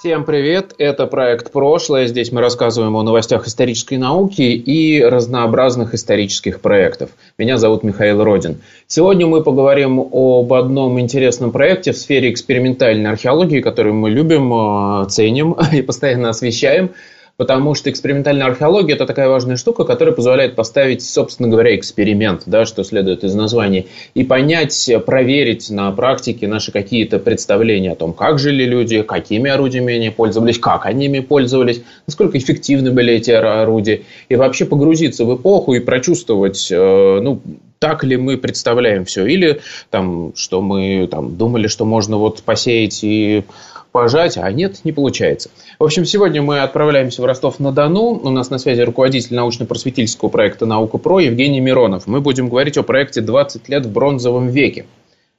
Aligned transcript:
Всем 0.00 0.24
привет! 0.24 0.74
Это 0.78 1.06
проект 1.06 1.52
«Прошлое». 1.52 2.06
Здесь 2.06 2.32
мы 2.32 2.40
рассказываем 2.40 2.96
о 2.96 3.02
новостях 3.02 3.46
исторической 3.46 3.96
науки 3.96 4.40
и 4.40 5.04
разнообразных 5.04 5.92
исторических 5.92 6.62
проектов. 6.62 7.10
Меня 7.36 7.58
зовут 7.58 7.82
Михаил 7.82 8.24
Родин. 8.24 8.62
Сегодня 8.86 9.26
мы 9.26 9.42
поговорим 9.42 10.00
об 10.00 10.54
одном 10.54 10.98
интересном 10.98 11.52
проекте 11.52 11.92
в 11.92 11.98
сфере 11.98 12.32
экспериментальной 12.32 13.10
археологии, 13.10 13.60
который 13.60 13.92
мы 13.92 14.08
любим, 14.08 15.02
э, 15.02 15.06
ценим 15.10 15.54
и 15.74 15.82
постоянно 15.82 16.30
освещаем– 16.30 16.92
потому 17.40 17.74
что 17.74 17.88
экспериментальная 17.88 18.48
археология– 18.48 18.94
это 18.96 19.06
такая 19.06 19.30
важная 19.30 19.56
штука, 19.56 19.84
которая 19.84 20.14
позволяет 20.14 20.56
поставить, 20.56 21.02
собственно 21.02 21.48
говоря, 21.48 21.74
эксперимент, 21.74 22.42
да, 22.44 22.66
что 22.66 22.84
следует 22.84 23.24
из 23.24 23.34
названия, 23.34 23.86
и 24.12 24.24
понять, 24.24 24.90
проверить 25.06 25.70
на 25.70 25.90
практике 25.90 26.46
наши 26.46 26.70
какие-то 26.70 27.18
представления 27.18 27.92
о 27.92 27.94
том, 27.94 28.12
как 28.12 28.38
жили 28.38 28.64
люди, 28.64 29.00
какими 29.00 29.50
орудиями 29.50 29.94
они 29.94 30.10
пользовались, 30.10 30.58
как 30.58 30.84
они 30.84 31.06
ими 31.06 31.20
пользовались, 31.20 31.82
насколько 32.06 32.36
эффективны 32.36 32.90
были 32.90 33.14
эти 33.14 33.30
орудия, 33.30 34.02
и 34.28 34.36
вообще 34.36 34.66
погрузиться 34.66 35.24
в 35.24 35.34
эпоху 35.34 35.72
и 35.72 35.80
прочувствовать, 35.80 36.68
э, 36.70 37.20
ну, 37.22 37.40
так 37.78 38.04
ли 38.04 38.18
мы 38.18 38.36
представляем 38.36 39.06
все, 39.06 39.24
или 39.24 39.62
там, 39.88 40.34
что 40.36 40.60
мы 40.60 41.08
там, 41.10 41.38
думали, 41.38 41.68
что 41.68 41.86
можно 41.86 42.18
вот 42.18 42.42
посеять 42.42 43.02
и 43.02 43.44
пожать, 43.92 44.36
а 44.38 44.50
нет, 44.50 44.84
не 44.84 44.92
получается. 44.92 45.50
В 45.78 45.84
общем, 45.84 46.04
сегодня 46.04 46.42
мы 46.42 46.60
отправляемся 46.60 47.22
в 47.22 47.24
Ростов-на-Дону. 47.24 48.20
У 48.22 48.30
нас 48.30 48.50
на 48.50 48.58
связи 48.58 48.82
руководитель 48.82 49.36
научно-просветительского 49.36 50.28
проекта 50.28 50.66
«Наука 50.66 50.98
ПРО» 50.98 51.20
Евгений 51.20 51.60
Миронов. 51.60 52.06
Мы 52.06 52.20
будем 52.20 52.48
говорить 52.48 52.78
о 52.78 52.82
проекте 52.82 53.20
«20 53.20 53.62
лет 53.68 53.86
в 53.86 53.92
бронзовом 53.92 54.48
веке». 54.48 54.86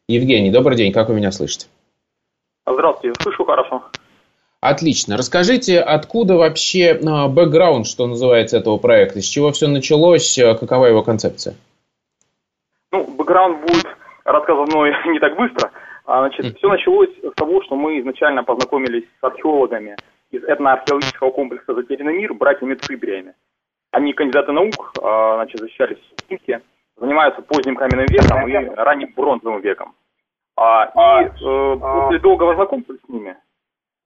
Евгений, 0.07 0.51
добрый 0.51 0.77
день, 0.77 0.91
как 0.91 1.09
вы 1.09 1.15
меня 1.15 1.31
слышите? 1.31 1.67
Здравствуйте, 2.67 3.21
слышу 3.21 3.45
хорошо. 3.45 3.83
Отлично. 4.61 5.17
Расскажите, 5.17 5.79
откуда 5.79 6.35
вообще 6.35 6.99
а, 7.03 7.27
бэкграунд, 7.27 7.87
что 7.87 8.05
называется, 8.05 8.57
этого 8.57 8.77
проекта? 8.77 9.21
С 9.21 9.25
чего 9.25 9.51
все 9.51 9.67
началось? 9.67 10.37
А, 10.37 10.53
какова 10.53 10.85
его 10.85 11.01
концепция? 11.01 11.55
Ну, 12.91 13.03
бэкграунд 13.03 13.61
будет 13.61 13.87
рассказан 14.23 14.65
мной 14.65 14.91
не 15.07 15.19
так 15.19 15.35
быстро. 15.35 15.71
А, 16.05 16.19
значит, 16.19 16.57
все 16.57 16.67
началось 16.67 17.09
с 17.21 17.33
того, 17.35 17.61
что 17.63 17.75
мы 17.75 17.99
изначально 17.99 18.43
познакомились 18.43 19.05
с 19.19 19.23
археологами 19.23 19.95
из 20.31 20.43
этноархеологического 20.43 21.31
комплекса 21.31 21.73
«Затерянный 21.73 22.17
мир» 22.17 22.33
братьями 22.33 22.75
Цибриями. 22.75 23.33
Они 23.91 24.13
кандидаты 24.13 24.51
наук, 24.51 24.93
а, 25.01 25.35
значит, 25.35 25.59
защищались 25.59 25.97
в 25.97 26.31
Минске, 26.31 26.61
занимаются 26.97 27.41
поздним 27.41 27.75
каменным 27.75 28.05
веком 28.07 28.47
и 28.47 28.75
ранним 28.75 29.13
бронзовым 29.15 29.61
веком. 29.61 29.93
А, 30.57 31.21
и 31.21 31.25
э, 31.25 31.77
после 31.79 32.19
долгого 32.19 32.55
знакомства 32.55 32.93
с 32.93 33.09
ними, 33.09 33.35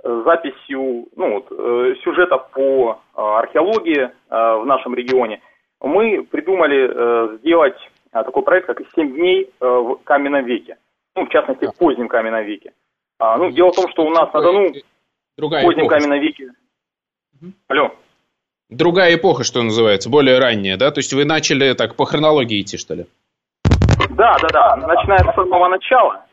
э, 0.04 0.22
записью 0.26 1.08
ну, 1.16 1.34
вот, 1.34 1.48
э, 1.52 1.96
сюжета 2.04 2.38
по 2.38 3.00
археологии 3.14 4.10
в 4.30 4.66
нашем 4.66 4.96
регионе, 4.96 5.42
мы 5.82 6.24
придумали 6.24 7.38
сделать 7.38 7.78
такой 8.12 8.44
проект, 8.44 8.68
как 8.68 8.82
«7 8.82 9.08
дней 9.08 9.52
в 9.60 10.00
каменном 10.04 10.46
веке» 10.46 10.78
ну, 11.16 11.26
в 11.26 11.30
частности, 11.30 11.66
в 11.66 11.76
позднем 11.76 12.08
каменном 12.08 12.44
веке. 12.44 12.74
А, 13.20 13.38
ну, 13.38 13.50
дело 13.52 13.72
в 13.72 13.76
том, 13.76 13.90
что 13.92 14.06
у 14.06 14.10
нас 14.10 14.32
на 14.34 14.42
Дону 14.42 14.74
Другая 15.38 15.64
в 15.64 15.66
позднем 15.66 15.84
эпоха. 15.86 16.00
каменном 16.00 16.20
веке... 16.20 16.52
Угу. 17.42 17.52
Алло. 17.70 17.96
Другая 18.70 19.16
эпоха, 19.16 19.44
что 19.44 19.62
называется, 19.62 20.10
более 20.10 20.40
ранняя, 20.40 20.78
да? 20.78 20.92
То 20.92 21.00
есть 21.00 21.14
вы 21.14 21.24
начали 21.24 21.74
так 21.74 21.96
по 21.96 22.06
хронологии 22.06 22.62
идти, 22.62 22.78
что 22.78 22.96
ли? 22.96 23.06
Да, 24.10 24.38
да, 24.42 24.48
да. 24.52 24.76
Начиная 24.76 25.20
с 25.20 25.36
самого 25.36 25.68
начала. 25.68 26.26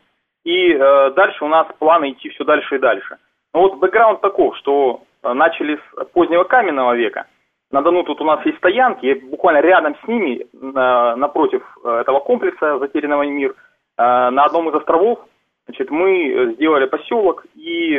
И 0.43 0.73
э, 0.73 1.11
дальше 1.11 1.45
у 1.45 1.47
нас 1.47 1.67
планы 1.79 2.11
идти 2.11 2.29
все 2.29 2.43
дальше 2.43 2.75
и 2.75 2.79
дальше. 2.79 3.17
Ну 3.53 3.61
вот 3.61 3.75
бэкграунд 3.75 4.19
таков, 4.21 4.57
что 4.57 5.03
э, 5.21 5.33
начали 5.33 5.77
с 5.77 6.05
позднего 6.11 6.43
каменного 6.43 6.95
века. 6.95 7.27
На 7.71 7.81
Дону 7.81 8.03
тут 8.03 8.19
у 8.19 8.25
нас 8.25 8.45
есть 8.45 8.57
стоянки, 8.57 9.05
и 9.05 9.13
буквально 9.13 9.61
рядом 9.61 9.95
с 10.03 10.07
ними, 10.07 10.41
э, 10.41 11.15
напротив 11.15 11.63
э, 11.83 11.89
этого 12.01 12.19
комплекса 12.19 12.79
«Затерянного 12.79 13.23
мир», 13.23 13.51
Э, 13.51 13.72
на 13.97 14.43
одном 14.43 14.69
из 14.69 14.75
островов 14.75 15.19
значит, 15.65 15.89
мы 15.89 16.53
сделали 16.55 16.85
поселок 16.85 17.45
и 17.55 17.95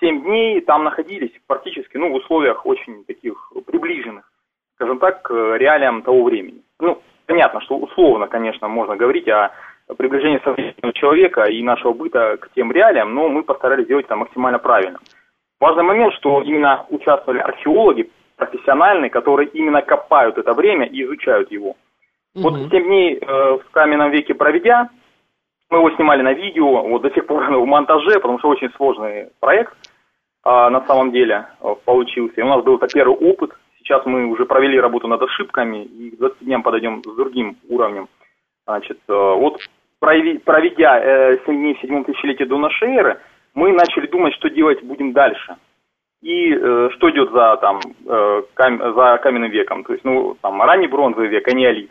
7 0.00 0.18
э, 0.18 0.20
дней 0.22 0.60
там 0.62 0.84
находились 0.84 1.32
практически 1.46 1.96
ну, 1.96 2.10
в 2.10 2.14
условиях 2.14 2.66
очень 2.66 3.04
таких 3.04 3.52
приближенных, 3.66 4.30
скажем 4.76 4.98
так, 4.98 5.22
к 5.22 5.56
реалиям 5.56 6.02
того 6.02 6.24
времени. 6.24 6.62
Ну, 6.80 7.00
понятно, 7.26 7.60
что 7.62 7.76
условно, 7.76 8.26
конечно, 8.26 8.68
можно 8.68 8.96
говорить 8.96 9.28
о 9.28 9.52
приближении 9.96 10.40
современного 10.44 10.92
человека 10.94 11.44
и 11.44 11.62
нашего 11.62 11.92
быта 11.92 12.36
к 12.38 12.50
тем 12.54 12.72
реалиям, 12.72 13.14
но 13.14 13.28
мы 13.28 13.42
постарались 13.42 13.84
сделать 13.84 14.06
это 14.06 14.16
максимально 14.16 14.58
правильно. 14.58 14.98
Важный 15.60 15.84
момент, 15.84 16.14
что 16.14 16.42
именно 16.42 16.84
участвовали 16.88 17.38
археологи 17.38 18.10
профессиональные, 18.36 19.10
которые 19.10 19.48
именно 19.50 19.82
копают 19.82 20.38
это 20.38 20.52
время 20.52 20.86
и 20.86 21.04
изучают 21.04 21.52
его. 21.52 21.76
Вот 22.34 22.54
7 22.54 22.68
дней 22.70 23.18
э, 23.20 23.26
в 23.26 23.70
каменном 23.70 24.10
веке 24.10 24.34
проведя, 24.34 24.90
мы 25.74 25.80
его 25.80 25.90
снимали 25.96 26.22
на 26.22 26.32
видео, 26.32 26.82
вот 26.82 27.02
до 27.02 27.10
сих 27.10 27.26
пор 27.26 27.44
в 27.50 27.66
монтаже, 27.66 28.20
потому 28.20 28.38
что 28.38 28.48
очень 28.48 28.70
сложный 28.76 29.28
проект 29.40 29.74
а, 30.44 30.70
на 30.70 30.86
самом 30.86 31.10
деле 31.10 31.46
э, 31.60 31.74
получился. 31.84 32.40
И 32.40 32.44
у 32.44 32.48
нас 32.48 32.62
был 32.62 32.76
это 32.76 32.86
первый 32.86 33.16
опыт. 33.16 33.50
Сейчас 33.78 34.06
мы 34.06 34.26
уже 34.26 34.46
провели 34.46 34.78
работу 34.78 35.08
над 35.08 35.20
ошибками 35.22 35.84
и 35.84 36.10
к 36.10 36.18
20 36.18 36.38
дням 36.40 36.62
подойдем 36.62 37.02
с 37.02 37.16
другим 37.16 37.56
уровнем. 37.68 38.08
Значит, 38.66 38.98
э, 39.08 39.12
вот 39.12 39.60
проведя 39.98 41.00
э, 41.00 41.38
7 41.44 41.54
дней 41.56 41.74
в 41.74 41.80
седьмом 41.80 42.04
тысячелетии 42.04 42.44
до 42.44 42.58
нашей 42.58 42.94
эры, 42.94 43.18
мы 43.54 43.72
начали 43.72 44.06
думать, 44.06 44.34
что 44.34 44.50
делать 44.50 44.82
будем 44.84 45.12
дальше. 45.12 45.56
И 46.22 46.54
э, 46.54 46.90
что 46.92 47.10
идет 47.10 47.32
за, 47.32 47.56
там, 47.56 47.80
э, 48.06 48.42
кам, 48.54 48.78
за 48.78 49.18
каменным 49.22 49.50
веком. 49.50 49.82
То 49.82 49.92
есть, 49.92 50.04
ну, 50.04 50.36
там, 50.40 50.62
ранний 50.62 50.86
бронзовый 50.86 51.28
век, 51.28 51.48
а 51.48 51.52
неолит. 51.52 51.90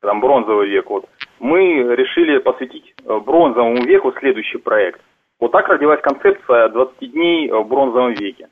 Там, 0.00 0.20
бронзовый 0.20 0.68
век, 0.68 0.88
вот 0.88 1.06
мы 1.44 1.94
решили 1.94 2.38
посвятить 2.38 2.94
э, 3.04 3.20
бронзовому 3.20 3.84
веку 3.84 4.12
следующий 4.18 4.56
проект. 4.56 5.00
Вот 5.38 5.52
так 5.52 5.68
родилась 5.68 6.00
концепция 6.00 6.70
20 6.70 7.12
дней 7.12 7.50
в 7.50 7.64
бронзовом 7.64 8.14
веке. 8.14 8.48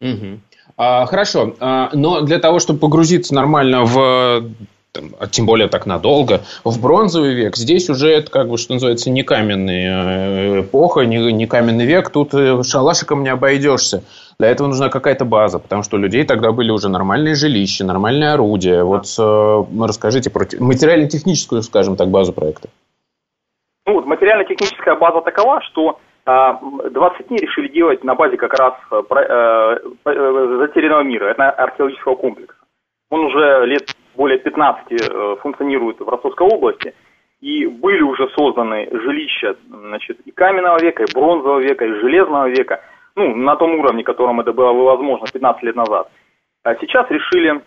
Угу. 0.00 0.38
А, 0.76 1.06
хорошо, 1.06 1.54
а, 1.58 1.90
но 1.92 2.20
для 2.20 2.38
того, 2.38 2.60
чтобы 2.60 2.78
погрузиться 2.78 3.34
нормально 3.34 3.82
в 3.84 4.44
там, 4.92 5.10
а 5.18 5.26
тем 5.26 5.46
более 5.46 5.68
так 5.68 5.86
надолго, 5.86 6.40
в 6.64 6.80
бронзовый 6.80 7.34
век, 7.34 7.56
здесь 7.56 7.90
уже 7.90 8.08
это, 8.08 8.30
как 8.30 8.48
бы, 8.48 8.58
что 8.58 8.74
называется, 8.74 9.10
не 9.10 9.22
каменная 9.22 10.56
э, 10.56 10.60
эпоха, 10.62 11.02
не, 11.02 11.32
не 11.32 11.46
каменный 11.46 11.84
век, 11.84 12.10
тут 12.10 12.34
э, 12.34 12.62
шалашиком 12.62 13.22
не 13.22 13.28
обойдешься. 13.28 14.02
Для 14.38 14.48
этого 14.48 14.68
нужна 14.68 14.88
какая-то 14.88 15.24
база, 15.24 15.58
потому 15.58 15.82
что 15.82 15.96
у 15.96 16.00
людей 16.00 16.24
тогда 16.24 16.52
были 16.52 16.70
уже 16.70 16.88
нормальные 16.88 17.34
жилища, 17.34 17.84
нормальные 17.84 18.32
орудия. 18.32 18.82
Вот 18.82 19.04
э, 19.18 19.64
расскажите 19.84 20.30
про 20.30 20.46
материально-техническую, 20.58 21.62
скажем 21.62 21.96
так, 21.96 22.08
базу 22.08 22.32
проекта. 22.32 22.68
Ну, 23.86 23.94
вот 23.94 24.06
материально-техническая 24.06 24.96
база 24.96 25.22
такова, 25.22 25.60
что 25.62 25.98
20 26.24 26.26
а, 26.26 27.24
дней 27.28 27.38
решили 27.38 27.68
делать 27.68 28.04
на 28.04 28.14
базе 28.14 28.36
как 28.36 28.52
раз 28.52 28.74
э, 28.92 29.78
затерянного 30.04 31.02
мира, 31.02 31.30
это 31.30 31.50
археологического 31.50 32.16
комплекса. 32.16 32.58
Он 33.10 33.20
уже 33.20 33.64
лет 33.66 33.94
более 34.18 34.38
15 34.38 35.40
функционирует 35.40 36.00
в 36.00 36.08
Ростовской 36.08 36.46
области, 36.46 36.92
и 37.40 37.66
были 37.66 38.02
уже 38.02 38.28
созданы 38.36 38.88
жилища 38.90 39.56
значит, 39.68 40.18
и 40.26 40.32
каменного 40.32 40.78
века, 40.82 41.04
и 41.04 41.14
бронзового 41.14 41.60
века, 41.60 41.86
и 41.86 42.00
железного 42.00 42.48
века– 42.50 42.80
ну, 43.18 43.34
на 43.34 43.56
том 43.56 43.74
уровне, 43.74 44.04
котором 44.04 44.40
это 44.40 44.52
было 44.52 44.72
возможно 44.72 45.26
15 45.26 45.62
лет 45.64 45.74
назад. 45.74 46.08
А 46.62 46.76
сейчас 46.76 47.10
решили 47.10 47.60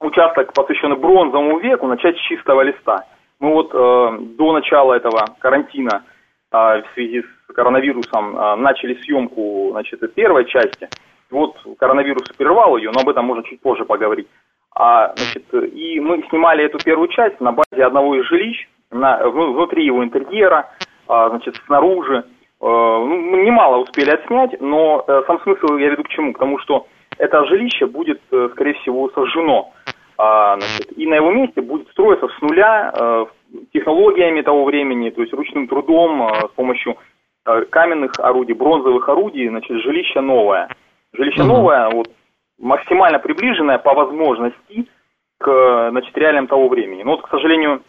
участок, 0.00 0.54
посвященный 0.54 0.96
бронзовому 0.96 1.58
веку, 1.58 1.86
начать 1.86 2.16
с 2.16 2.20
чистого 2.20 2.62
листа. 2.62 3.04
Мы 3.38 3.52
вот 3.52 3.70
э, 3.74 4.18
до 4.38 4.52
начала 4.54 4.94
этого 4.94 5.26
карантина 5.40 6.04
э, 6.50 6.56
в 6.56 6.84
связи 6.94 7.22
с 7.22 7.52
коронавирусом 7.52 8.34
э, 8.34 8.56
начали 8.56 8.94
съемку 9.02 9.68
значит, 9.72 10.00
первой 10.14 10.46
части. 10.46 10.88
Вот 11.30 11.58
коронавирус 11.78 12.26
прервал 12.38 12.78
ее, 12.78 12.90
но 12.90 13.00
об 13.00 13.08
этом 13.10 13.26
можно 13.26 13.44
чуть 13.44 13.60
позже 13.60 13.84
поговорить. 13.84 14.28
А, 14.80 15.12
значит, 15.16 15.44
и 15.52 15.98
мы 15.98 16.22
снимали 16.30 16.64
эту 16.64 16.78
первую 16.78 17.08
часть 17.08 17.40
на 17.40 17.50
базе 17.50 17.84
одного 17.84 18.14
из 18.14 18.24
жилищ, 18.26 18.68
на, 18.92 19.28
внутри 19.28 19.84
его 19.84 20.04
интерьера, 20.04 20.70
а, 21.08 21.30
значит, 21.30 21.56
снаружи. 21.66 22.24
Э, 22.60 22.64
ну, 22.64 23.42
немало 23.42 23.78
успели 23.78 24.10
отснять, 24.10 24.60
но 24.60 25.04
э, 25.06 25.22
сам 25.26 25.40
смысл 25.42 25.76
я 25.76 25.90
веду 25.90 26.04
к 26.04 26.08
чему? 26.08 26.32
К 26.32 26.38
тому, 26.38 26.58
что 26.60 26.86
это 27.18 27.44
жилище 27.46 27.86
будет, 27.86 28.20
э, 28.30 28.50
скорее 28.52 28.74
всего, 28.74 29.10
сожжено. 29.10 29.72
А, 30.16 30.56
значит, 30.58 30.96
и 30.96 31.06
на 31.08 31.14
его 31.14 31.32
месте 31.32 31.60
будет 31.60 31.88
строиться 31.90 32.28
с 32.28 32.40
нуля 32.40 32.92
э, 32.96 33.26
технологиями 33.72 34.42
того 34.42 34.64
времени, 34.64 35.10
то 35.10 35.22
есть 35.22 35.32
ручным 35.32 35.66
трудом, 35.66 36.22
э, 36.22 36.48
с 36.48 36.54
помощью 36.54 36.96
каменных 37.70 38.12
орудий, 38.18 38.54
бронзовых 38.54 39.08
орудий, 39.08 39.48
значит, 39.48 39.82
жилище 39.82 40.20
новое. 40.20 40.68
Жилище 41.14 41.44
новое, 41.44 41.88
вот, 41.88 42.08
максимально 42.58 43.18
приближенное 43.18 43.78
по 43.78 43.94
возможности 43.94 44.86
к 45.38 45.90
значит, 45.90 46.16
реалиям 46.16 46.46
того 46.46 46.68
времени. 46.68 47.02
Но 47.02 47.12
вот, 47.12 47.22
к 47.22 47.30
сожалению, 47.30 47.82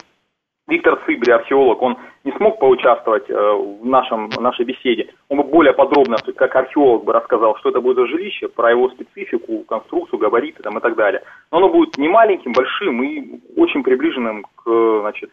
Виктор 0.70 1.00
Цыбри, 1.06 1.32
археолог, 1.32 1.82
он 1.82 1.98
не 2.24 2.32
смог 2.34 2.60
поучаствовать 2.60 3.28
э, 3.28 3.34
в 3.34 3.84
нашем, 3.86 4.30
нашей 4.38 4.66
беседе. 4.66 5.12
Он 5.28 5.38
бы 5.38 5.44
более 5.44 5.74
подробно, 5.74 6.18
как 6.36 6.56
археолог, 6.56 7.04
бы 7.04 7.14
рассказал, 7.14 7.58
что 7.58 7.70
это 7.70 7.82
будет 7.82 7.98
за 7.98 8.06
жилище, 8.06 8.48
про 8.50 8.70
его 8.70 8.90
специфику, 8.90 9.64
конструкцию, 9.64 10.20
габариты 10.20 10.62
там, 10.62 10.78
и 10.78 10.82
так 10.82 10.96
далее. 10.96 11.24
Но 11.52 11.58
оно 11.58 11.70
будет 11.70 11.98
не 11.98 12.08
маленьким, 12.08 12.54
большим 12.54 13.02
и 13.02 13.40
очень 13.58 13.84
приближенным 13.84 14.46
к, 14.56 15.00
значит, 15.02 15.32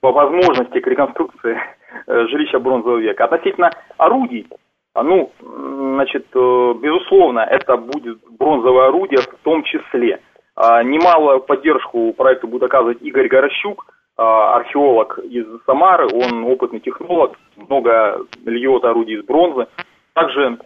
по 0.00 0.10
возможности 0.10 0.80
к 0.80 0.86
реконструкции 0.86 1.58
э, 2.06 2.26
жилища 2.28 2.58
бронзового 2.58 2.98
века. 2.98 3.24
Относительно 3.24 3.70
орудий, 3.98 4.48
ну, 4.94 5.30
значит, 5.40 6.26
э, 6.34 6.74
безусловно, 6.80 7.40
это 7.40 7.76
будет 7.76 8.18
бронзовое 8.38 8.88
орудие 8.88 9.20
в 9.20 9.44
том 9.44 9.62
числе. 9.62 10.20
А, 10.56 10.82
немало 10.82 11.38
поддержку 11.38 12.12
проекту 12.12 12.48
будет 12.48 12.64
оказывать 12.64 13.00
Игорь 13.00 13.28
Горощук, 13.28 13.86
а, 14.16 14.56
археолог 14.56 15.18
из 15.20 15.46
Самары, 15.64 16.08
он 16.12 16.44
опытный 16.44 16.80
технолог, 16.80 17.38
много 17.56 18.26
льет 18.44 18.84
орудий 18.84 19.18
из 19.18 19.24
бронзы. 19.24 19.68
Также 20.12 20.58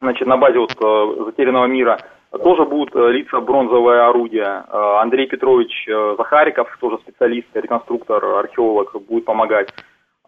значит, 0.00 0.26
на 0.26 0.36
базе 0.36 0.58
вот, 0.58 0.76
э, 0.78 1.24
затерянного 1.24 1.66
мира 1.66 1.98
тоже 2.30 2.66
будут 2.66 2.94
э, 2.94 3.12
лица 3.12 3.40
бронзовое 3.40 4.06
орудие. 4.06 4.46
Андрей 4.46 5.26
Петрович 5.26 5.88
Захариков, 6.18 6.68
тоже 6.78 6.98
специалист, 6.98 7.48
реконструктор, 7.54 8.22
археолог, 8.22 8.94
будет 9.08 9.24
помогать. 9.24 9.72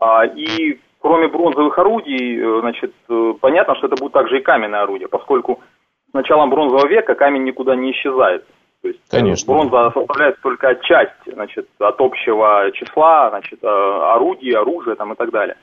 А, 0.01 0.25
и 0.25 0.81
кроме 1.01 1.29
бронзовых 1.29 1.79
орудий, 1.79 2.61
значит, 2.61 2.95
понятно, 3.41 3.75
что 3.77 3.87
это 3.87 3.97
будет 3.97 4.13
также 4.13 4.39
и 4.39 4.43
каменное 4.43 4.83
орудие, 4.83 5.09
поскольку 5.09 5.61
с 6.11 6.15
началом 6.15 6.51
бронзового 6.51 6.87
века 6.87 7.15
камень 7.15 7.45
никуда 7.45 7.77
не 7.77 7.93
исчезает. 7.93 8.45
То 8.83 8.89
есть 8.89 9.01
э, 9.11 9.17
Конечно. 9.19 9.53
бронза 9.53 9.91
составляет 9.93 10.41
только 10.41 10.75
часть 10.77 11.13
значит, 11.27 11.69
от 11.79 12.01
общего 12.01 12.71
числа 12.73 13.31
значит, 13.31 13.59
э, 13.63 13.67
орудий, 13.67 14.53
оружия 14.53 14.95
там, 14.95 15.13
и 15.13 15.17
так 15.17 15.31
далее. 15.31 15.57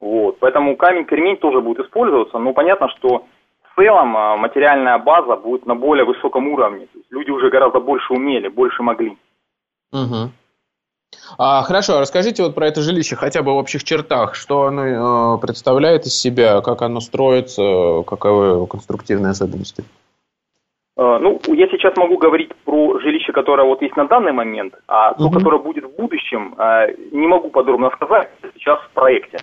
Вот. 0.00 0.38
Поэтому 0.40 0.76
камень 0.76 1.04
кремень 1.04 1.36
тоже 1.36 1.60
будет 1.60 1.84
использоваться, 1.84 2.38
но 2.38 2.52
понятно, 2.52 2.88
что 2.96 3.26
в 3.62 3.76
целом 3.76 4.16
э, 4.16 4.36
материальная 4.36 4.98
база 4.98 5.36
будет 5.36 5.66
на 5.66 5.74
более 5.74 6.04
высоком 6.04 6.48
уровне. 6.48 6.86
То 6.86 6.98
есть 6.98 7.12
люди 7.12 7.30
уже 7.30 7.50
гораздо 7.50 7.80
больше 7.80 8.12
умели, 8.12 8.48
больше 8.48 8.82
могли. 8.82 9.16
Угу. 9.92 10.30
А, 11.38 11.62
хорошо, 11.62 12.00
расскажите 12.00 12.42
вот 12.42 12.54
про 12.54 12.68
это 12.68 12.82
жилище 12.82 13.16
хотя 13.16 13.42
бы 13.42 13.52
в 13.52 13.56
общих 13.56 13.84
чертах, 13.84 14.34
что 14.34 14.64
оно 14.64 15.36
э, 15.36 15.38
представляет 15.40 16.06
из 16.06 16.14
себя, 16.14 16.60
как 16.60 16.82
оно 16.82 17.00
строится, 17.00 18.02
каковы 18.06 18.46
его 18.46 18.66
конструктивные 18.66 19.30
особенности. 19.30 19.84
Э, 20.96 21.18
ну, 21.20 21.40
я 21.48 21.68
сейчас 21.68 21.96
могу 21.96 22.16
говорить 22.16 22.54
про 22.64 22.98
жилище, 23.00 23.32
которое 23.32 23.66
вот 23.66 23.82
есть 23.82 23.96
на 23.96 24.06
данный 24.06 24.32
момент, 24.32 24.74
а 24.88 25.14
то, 25.14 25.26
угу. 25.26 25.34
которое 25.34 25.58
будет 25.58 25.84
в 25.84 25.96
будущем, 25.96 26.54
э, 26.58 26.94
не 27.12 27.26
могу 27.26 27.50
подробно 27.50 27.90
сказать, 27.90 28.30
сейчас 28.54 28.80
в 28.80 28.90
проекте. 28.90 29.38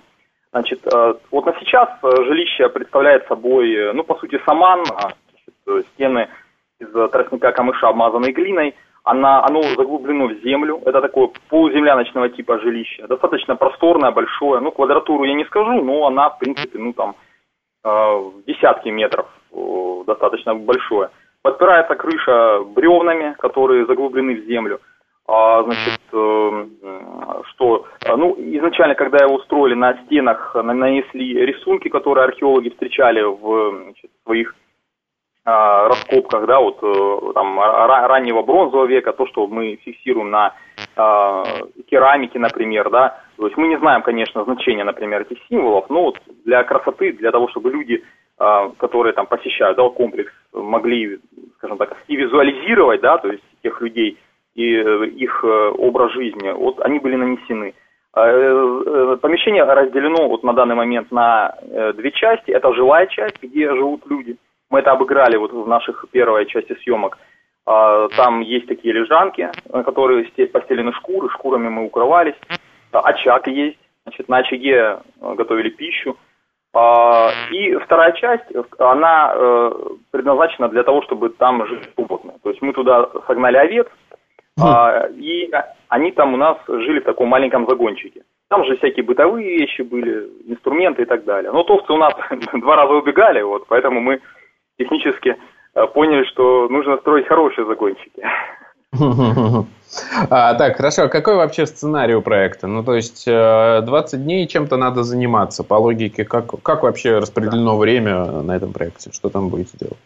Значит, 0.51 0.81
э, 0.91 1.13
вот 1.31 1.45
на 1.45 1.53
сейчас 1.59 1.89
жилище 2.01 2.69
представляет 2.69 3.27
собой, 3.27 3.93
ну, 3.93 4.03
по 4.03 4.15
сути, 4.15 4.39
саман, 4.45 4.83
а, 4.95 5.11
значит, 5.29 5.87
стены 5.93 6.27
из 6.79 7.11
тростника 7.11 7.51
камыша, 7.51 7.89
обмазанной 7.89 8.31
глиной, 8.31 8.75
она, 9.03 9.43
оно 9.45 9.61
заглублено 9.61 10.27
в 10.27 10.41
землю, 10.43 10.81
это 10.85 11.01
такое 11.01 11.29
полуземляночного 11.49 12.29
типа 12.29 12.59
жилище, 12.59 13.05
достаточно 13.07 13.55
просторное, 13.55 14.11
большое, 14.11 14.61
ну, 14.61 14.71
квадратуру 14.71 15.25
я 15.25 15.33
не 15.33 15.45
скажу, 15.45 15.83
но 15.83 16.07
она, 16.07 16.29
в 16.29 16.39
принципе, 16.39 16.79
ну, 16.79 16.93
там, 16.93 17.15
в 17.83 18.43
десятки 18.47 18.89
метров 18.89 19.27
достаточно 20.07 20.55
большое. 20.55 21.09
Подпирается 21.41 21.95
крыша 21.95 22.63
бревнами, 22.73 23.35
которые 23.37 23.85
заглублены 23.85 24.35
в 24.35 24.45
землю. 24.45 24.79
А, 25.25 25.63
значит, 25.63 26.01
э, 26.11 26.65
что, 27.51 27.85
ну, 28.05 28.35
изначально, 28.37 28.95
когда 28.95 29.23
его 29.23 29.35
устроили 29.35 29.73
на 29.73 29.97
стенах, 30.05 30.53
нанесли 30.55 31.45
рисунки, 31.45 31.87
которые 31.87 32.25
археологи 32.25 32.69
встречали 32.69 33.21
в 33.21 33.83
значит, 33.83 34.11
своих 34.23 34.53
а, 34.53 34.62
раскопках, 35.45 36.45
да, 36.45 36.59
вот 36.59 36.79
э, 36.81 37.33
там 37.33 37.59
раннего 37.59 38.43
бронзового 38.43 38.85
века, 38.85 39.11
то, 39.13 39.27
что 39.27 39.47
мы 39.47 39.75
фиксируем 39.83 40.31
на 40.31 40.53
а, 40.95 41.43
керамике, 41.89 42.39
например, 42.39 42.89
да, 42.89 43.19
то 43.37 43.45
есть 43.45 43.57
мы 43.57 43.67
не 43.67 43.77
знаем, 43.77 44.03
конечно, 44.03 44.43
значения, 44.45 44.83
например, 44.83 45.21
этих 45.21 45.37
символов, 45.49 45.89
но 45.89 46.03
вот 46.03 46.19
для 46.45 46.63
красоты, 46.63 47.11
для 47.13 47.31
того, 47.31 47.49
чтобы 47.49 47.71
люди 47.71 48.03
а, 48.39 48.69
которые 48.77 49.13
там 49.13 49.27
посещают 49.27 49.77
да, 49.77 49.87
комплекс, 49.89 50.31
могли, 50.53 51.19
скажем 51.57 51.77
так, 51.77 51.95
и 52.07 52.15
визуализировать, 52.15 52.99
да, 52.99 53.17
то 53.19 53.29
есть 53.29 53.43
тех 53.61 53.79
людей 53.79 54.17
и 54.55 54.75
э, 54.75 55.05
их 55.05 55.43
э, 55.43 55.69
образ 55.77 56.11
жизни, 56.13 56.51
вот 56.51 56.81
они 56.81 56.99
были 56.99 57.15
нанесены. 57.15 57.75
А, 58.11 58.27
э, 58.27 59.17
помещение 59.21 59.63
разделено 59.63 60.27
вот 60.27 60.43
на 60.43 60.53
данный 60.53 60.75
момент 60.75 61.11
на 61.11 61.55
две 61.93 62.11
части. 62.11 62.51
Это 62.51 62.73
жилая 62.73 63.05
часть, 63.07 63.41
где 63.41 63.69
живут 63.69 64.01
люди. 64.07 64.35
Мы 64.73 64.79
это 64.79 64.91
обыграли 64.91 65.37
вот 65.37 65.51
в 65.53 65.67
наших 65.67 66.03
первой 66.09 66.47
части 66.47 66.75
съемок. 66.81 67.19
А, 67.67 68.07
там 68.17 68.39
есть 68.41 68.65
такие 68.65 68.91
лежанки, 68.91 69.51
на 69.71 69.83
которые 69.83 70.25
постелены 70.47 70.91
шкуры, 70.93 71.29
шкурами 71.29 71.69
мы 71.69 71.85
укрывались. 71.85 72.33
Очаг 72.91 73.47
есть, 73.47 73.77
значит, 74.03 74.27
на 74.29 74.37
очаге 74.37 74.97
готовили 75.21 75.69
пищу. 75.69 76.17
А, 76.73 77.29
и 77.51 77.75
вторая 77.75 78.13
часть, 78.13 78.45
она 78.79 79.33
э, 79.35 79.71
предназначена 80.09 80.69
для 80.69 80.81
того, 80.81 81.03
чтобы 81.03 81.29
там 81.29 81.67
жить 81.67 81.89
животные. 81.95 82.37
То 82.41 82.49
есть 82.49 82.63
мы 82.63 82.73
туда 82.73 83.07
согнали 83.27 83.57
овец, 83.57 83.87
и 85.11 85.51
они 85.89 86.11
там 86.13 86.33
у 86.33 86.37
нас 86.37 86.57
жили 86.67 86.99
в 86.99 87.05
таком 87.05 87.27
маленьком 87.27 87.67
загончике. 87.69 88.23
Там 88.49 88.65
же 88.65 88.75
всякие 88.77 89.05
бытовые 89.05 89.55
вещи 89.55 89.83
были, 89.83 90.31
инструменты 90.47 91.03
и 91.03 91.05
так 91.05 91.25
далее. 91.25 91.51
Но 91.51 91.61
товцы 91.63 91.93
у 91.93 91.97
нас 91.97 92.15
два 92.53 92.75
раза 92.75 92.93
убегали, 92.93 93.43
вот, 93.43 93.67
поэтому 93.67 94.01
мы 94.01 94.19
технически 94.77 95.35
э, 95.75 95.87
поняли, 95.87 96.23
что 96.25 96.67
нужно 96.69 96.97
строить 96.97 97.27
хорошие 97.27 97.65
загончики. 97.65 98.23
А, 100.31 100.55
так, 100.55 100.77
хорошо. 100.77 101.03
А 101.03 101.07
какой 101.07 101.35
вообще 101.35 101.67
сценарий 101.67 102.15
у 102.15 102.21
проекта? 102.23 102.65
Ну, 102.65 102.83
то 102.83 102.95
есть 102.95 103.25
20 103.25 104.13
э, 104.13 104.17
дней 104.17 104.47
чем-то 104.47 104.75
надо 104.75 105.03
заниматься. 105.03 105.63
По 105.63 105.75
логике, 105.75 106.25
как, 106.25 106.45
как 106.63 106.81
вообще 106.81 107.19
распределено 107.19 107.77
время 107.77 108.41
на 108.41 108.55
этом 108.55 108.73
проекте? 108.73 109.11
Что 109.11 109.29
там 109.29 109.49
будете 109.49 109.77
делать? 109.77 109.97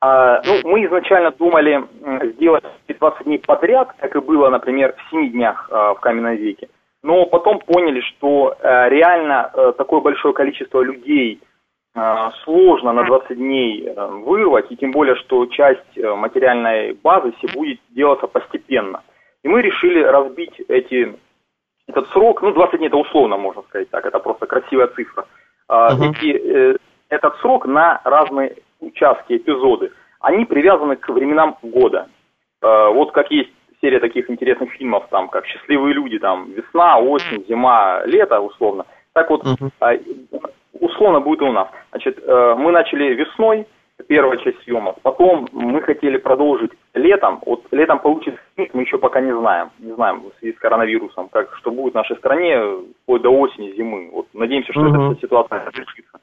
А, 0.00 0.40
ну, 0.44 0.60
мы 0.70 0.86
изначально 0.86 1.32
думали 1.32 1.84
сделать 2.34 2.64
20 2.86 3.24
дней 3.24 3.38
подряд, 3.38 3.92
как 3.98 4.14
и 4.14 4.20
было, 4.20 4.48
например, 4.48 4.94
в 4.96 5.10
7 5.10 5.32
днях 5.32 5.68
а, 5.72 5.94
в 5.94 6.00
каменном 6.00 6.36
веке. 6.36 6.68
Но 7.02 7.26
потом 7.26 7.58
поняли, 7.60 8.00
что 8.00 8.56
а, 8.60 8.88
реально 8.88 9.46
а, 9.46 9.72
такое 9.72 10.00
большое 10.00 10.34
количество 10.34 10.82
людей 10.82 11.40
сложно 12.44 12.92
на 12.92 13.04
20 13.04 13.36
дней 13.36 13.86
э, 13.86 14.06
вырвать, 14.06 14.70
и 14.70 14.76
тем 14.76 14.90
более, 14.90 15.16
что 15.16 15.46
часть 15.46 15.96
э, 15.96 16.14
материальной 16.14 16.92
базы 16.92 17.32
все 17.38 17.48
будет 17.52 17.80
делаться 17.90 18.26
постепенно. 18.26 19.02
И 19.42 19.48
мы 19.48 19.62
решили 19.62 20.02
разбить 20.02 20.60
эти, 20.68 21.16
этот 21.86 22.08
срок, 22.08 22.42
ну 22.42 22.52
20 22.52 22.78
дней 22.78 22.88
это 22.88 22.96
условно 22.96 23.36
можно 23.36 23.62
сказать 23.62 23.90
так, 23.90 24.06
это 24.06 24.18
просто 24.18 24.46
красивая 24.46 24.88
цифра, 24.88 25.26
uh-huh. 25.68 26.10
эти, 26.10 26.36
э, 26.36 26.76
этот 27.08 27.36
срок 27.38 27.66
на 27.66 28.00
разные 28.04 28.56
участки, 28.80 29.36
эпизоды. 29.36 29.92
Они 30.20 30.44
привязаны 30.44 30.96
к 30.96 31.08
временам 31.08 31.56
года. 31.62 32.08
Э, 32.62 32.88
вот 32.92 33.12
как 33.12 33.30
есть 33.30 33.50
серия 33.80 34.00
таких 34.00 34.28
интересных 34.28 34.72
фильмов, 34.72 35.06
там, 35.10 35.28
как 35.28 35.46
«Счастливые 35.46 35.94
люди», 35.94 36.18
там, 36.18 36.50
весна, 36.50 36.98
осень, 36.98 37.44
зима, 37.48 38.02
лето, 38.06 38.40
условно. 38.40 38.84
Так 39.12 39.30
вот, 39.30 39.44
uh-huh 39.44 40.50
условно 40.80 41.20
будет 41.20 41.40
и 41.42 41.44
у 41.44 41.52
нас. 41.52 41.68
Значит, 41.90 42.18
э, 42.22 42.54
мы 42.58 42.72
начали 42.72 43.14
весной, 43.14 43.66
первая 44.06 44.38
часть 44.38 44.62
съемок. 44.62 44.96
Потом 45.02 45.48
мы 45.52 45.80
хотели 45.82 46.18
продолжить 46.18 46.70
летом. 46.94 47.40
Вот 47.44 47.64
летом 47.72 47.98
получится 47.98 48.40
мы 48.56 48.82
еще 48.82 48.98
пока 48.98 49.20
не 49.20 49.32
знаем. 49.32 49.70
Не 49.78 49.92
знаем 49.92 50.20
в 50.20 50.38
связи 50.38 50.54
с 50.54 50.58
коронавирусом, 50.58 51.28
как, 51.28 51.54
что 51.56 51.70
будет 51.70 51.92
в 51.92 51.96
нашей 51.96 52.16
стране 52.16 52.60
вплоть 53.02 53.22
до 53.22 53.30
осени, 53.30 53.72
зимы. 53.72 54.10
Вот 54.12 54.26
надеемся, 54.34 54.72
что 54.72 54.82
угу. 54.82 55.12
эта 55.12 55.20
ситуация 55.20 55.64
разрешится. 55.64 56.20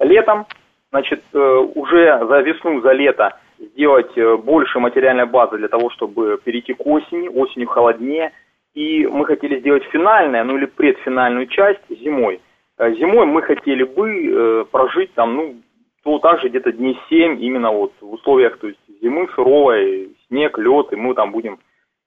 Летом, 0.00 0.46
значит, 0.90 1.22
э, 1.32 1.38
уже 1.38 2.26
за 2.26 2.40
весну, 2.40 2.80
за 2.80 2.92
лето 2.92 3.38
сделать 3.58 4.16
э, 4.16 4.36
больше 4.36 4.80
материальной 4.80 5.26
базы 5.26 5.58
для 5.58 5.68
того, 5.68 5.90
чтобы 5.90 6.38
перейти 6.44 6.74
к 6.74 6.84
осени. 6.84 7.28
Осенью 7.28 7.68
холоднее. 7.68 8.32
И 8.74 9.06
мы 9.06 9.26
хотели 9.26 9.60
сделать 9.60 9.84
финальную, 9.84 10.44
ну 10.46 10.56
или 10.56 10.64
предфинальную 10.64 11.46
часть 11.46 11.82
зимой– 11.88 12.40
зимой 12.78 13.26
мы 13.26 13.42
хотели 13.42 13.84
бы 13.84 14.10
э, 14.10 14.64
прожить 14.70 15.12
там, 15.14 15.36
ну, 15.36 15.56
то 16.02 16.18
также 16.18 16.48
где-то 16.48 16.72
дней 16.72 16.98
7 17.08 17.42
именно 17.42 17.70
вот 17.70 17.92
в 18.00 18.12
условиях 18.12 18.58
то 18.58 18.68
есть 18.68 18.80
зимы 19.00 19.28
суровой, 19.34 20.10
снег, 20.28 20.58
лед, 20.58 20.92
и 20.92 20.96
мы 20.96 21.14
там 21.14 21.32
будем, 21.32 21.58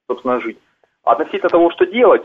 собственно, 0.08 0.40
жить. 0.40 0.58
Относительно 1.04 1.50
того, 1.50 1.72
что 1.72 1.86
делать, 1.86 2.24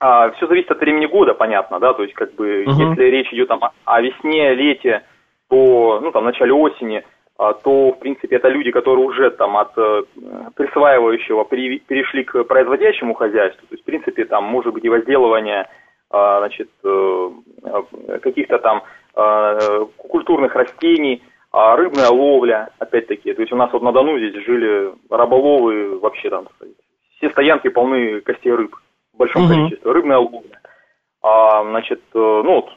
а, 0.00 0.30
все 0.32 0.46
зависит 0.46 0.70
от 0.70 0.80
времени 0.80 1.06
года, 1.06 1.34
понятно, 1.34 1.78
да, 1.78 1.92
то 1.92 2.02
есть 2.02 2.14
как 2.14 2.34
бы 2.34 2.64
uh-huh. 2.64 2.70
если 2.70 3.04
речь 3.04 3.32
идет 3.32 3.48
там, 3.48 3.60
о 3.84 4.00
весне, 4.00 4.54
лете, 4.54 5.04
то, 5.48 6.00
ну, 6.02 6.10
там, 6.10 6.22
в 6.22 6.26
начале 6.26 6.52
осени, 6.52 7.04
а, 7.38 7.52
то, 7.52 7.92
в 7.92 7.98
принципе, 7.98 8.36
это 8.36 8.48
люди, 8.48 8.70
которые 8.70 9.04
уже 9.04 9.30
там 9.30 9.56
от 9.56 9.72
э, 9.76 10.02
присваивающего 10.56 11.44
перешли 11.44 12.24
к 12.24 12.44
производящему 12.44 13.14
хозяйству, 13.14 13.66
то 13.66 13.74
есть, 13.74 13.82
в 13.82 13.86
принципе, 13.86 14.24
там 14.24 14.44
может 14.44 14.72
быть 14.72 14.84
и 14.84 14.88
возделывание, 14.88 15.68
значит, 16.12 16.68
э, 16.84 17.30
каких-то 18.20 18.58
там 18.58 18.82
а, 19.14 19.84
культурных 19.96 20.54
растений, 20.54 21.22
рыбная 21.52 22.08
ловля, 22.08 22.70
опять-таки, 22.78 23.34
то 23.34 23.42
есть 23.42 23.52
у 23.52 23.56
нас 23.56 23.70
вот 23.72 23.82
на 23.82 23.92
Дону 23.92 24.18
здесь 24.18 24.42
жили 24.44 24.92
рыболовы, 25.10 25.98
вообще 25.98 26.30
там, 26.30 26.48
все 27.16 27.30
стоянки 27.30 27.68
полны 27.68 28.20
костей 28.22 28.52
рыб 28.52 28.74
в 29.12 29.18
большом 29.18 29.44
угу. 29.44 29.52
количестве, 29.52 29.90
рыбная 29.90 30.18
ловля, 30.18 30.60
а, 31.22 31.62
значит, 31.64 32.00
э, 32.14 32.18
ну 32.18 32.54
вот, 32.54 32.70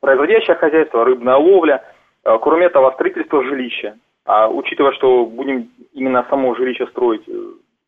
производящее 0.00 0.56
хозяйство, 0.56 1.04
рыбная 1.04 1.36
ловля, 1.36 1.84
кроме 2.22 2.66
этого, 2.66 2.92
строительство 2.92 3.44
жилища, 3.44 3.96
а 4.24 4.48
учитывая, 4.48 4.92
что 4.92 5.26
будем 5.26 5.70
именно 5.92 6.26
само 6.30 6.54
жилище 6.54 6.86
строить 6.86 7.28
э, 7.28 7.32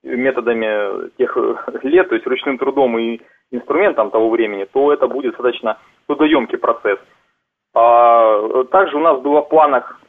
методами 0.02 1.10
тех 1.16 1.36
лет, 1.82 2.08
то 2.08 2.14
есть 2.14 2.26
ручным 2.26 2.58
трудом 2.58 2.98
и 2.98 3.20
инструментом 3.50 4.10
того 4.10 4.30
времени, 4.30 4.64
то 4.64 4.92
это 4.92 5.06
будет 5.06 5.32
достаточно 5.32 5.78
трудоемкий 6.06 6.58
процесс. 6.58 6.98
А, 7.74 8.64
также 8.64 8.96
у 8.96 9.00
нас 9.00 9.20
было 9.20 9.42
в 9.42 9.48
планах 9.48 10.00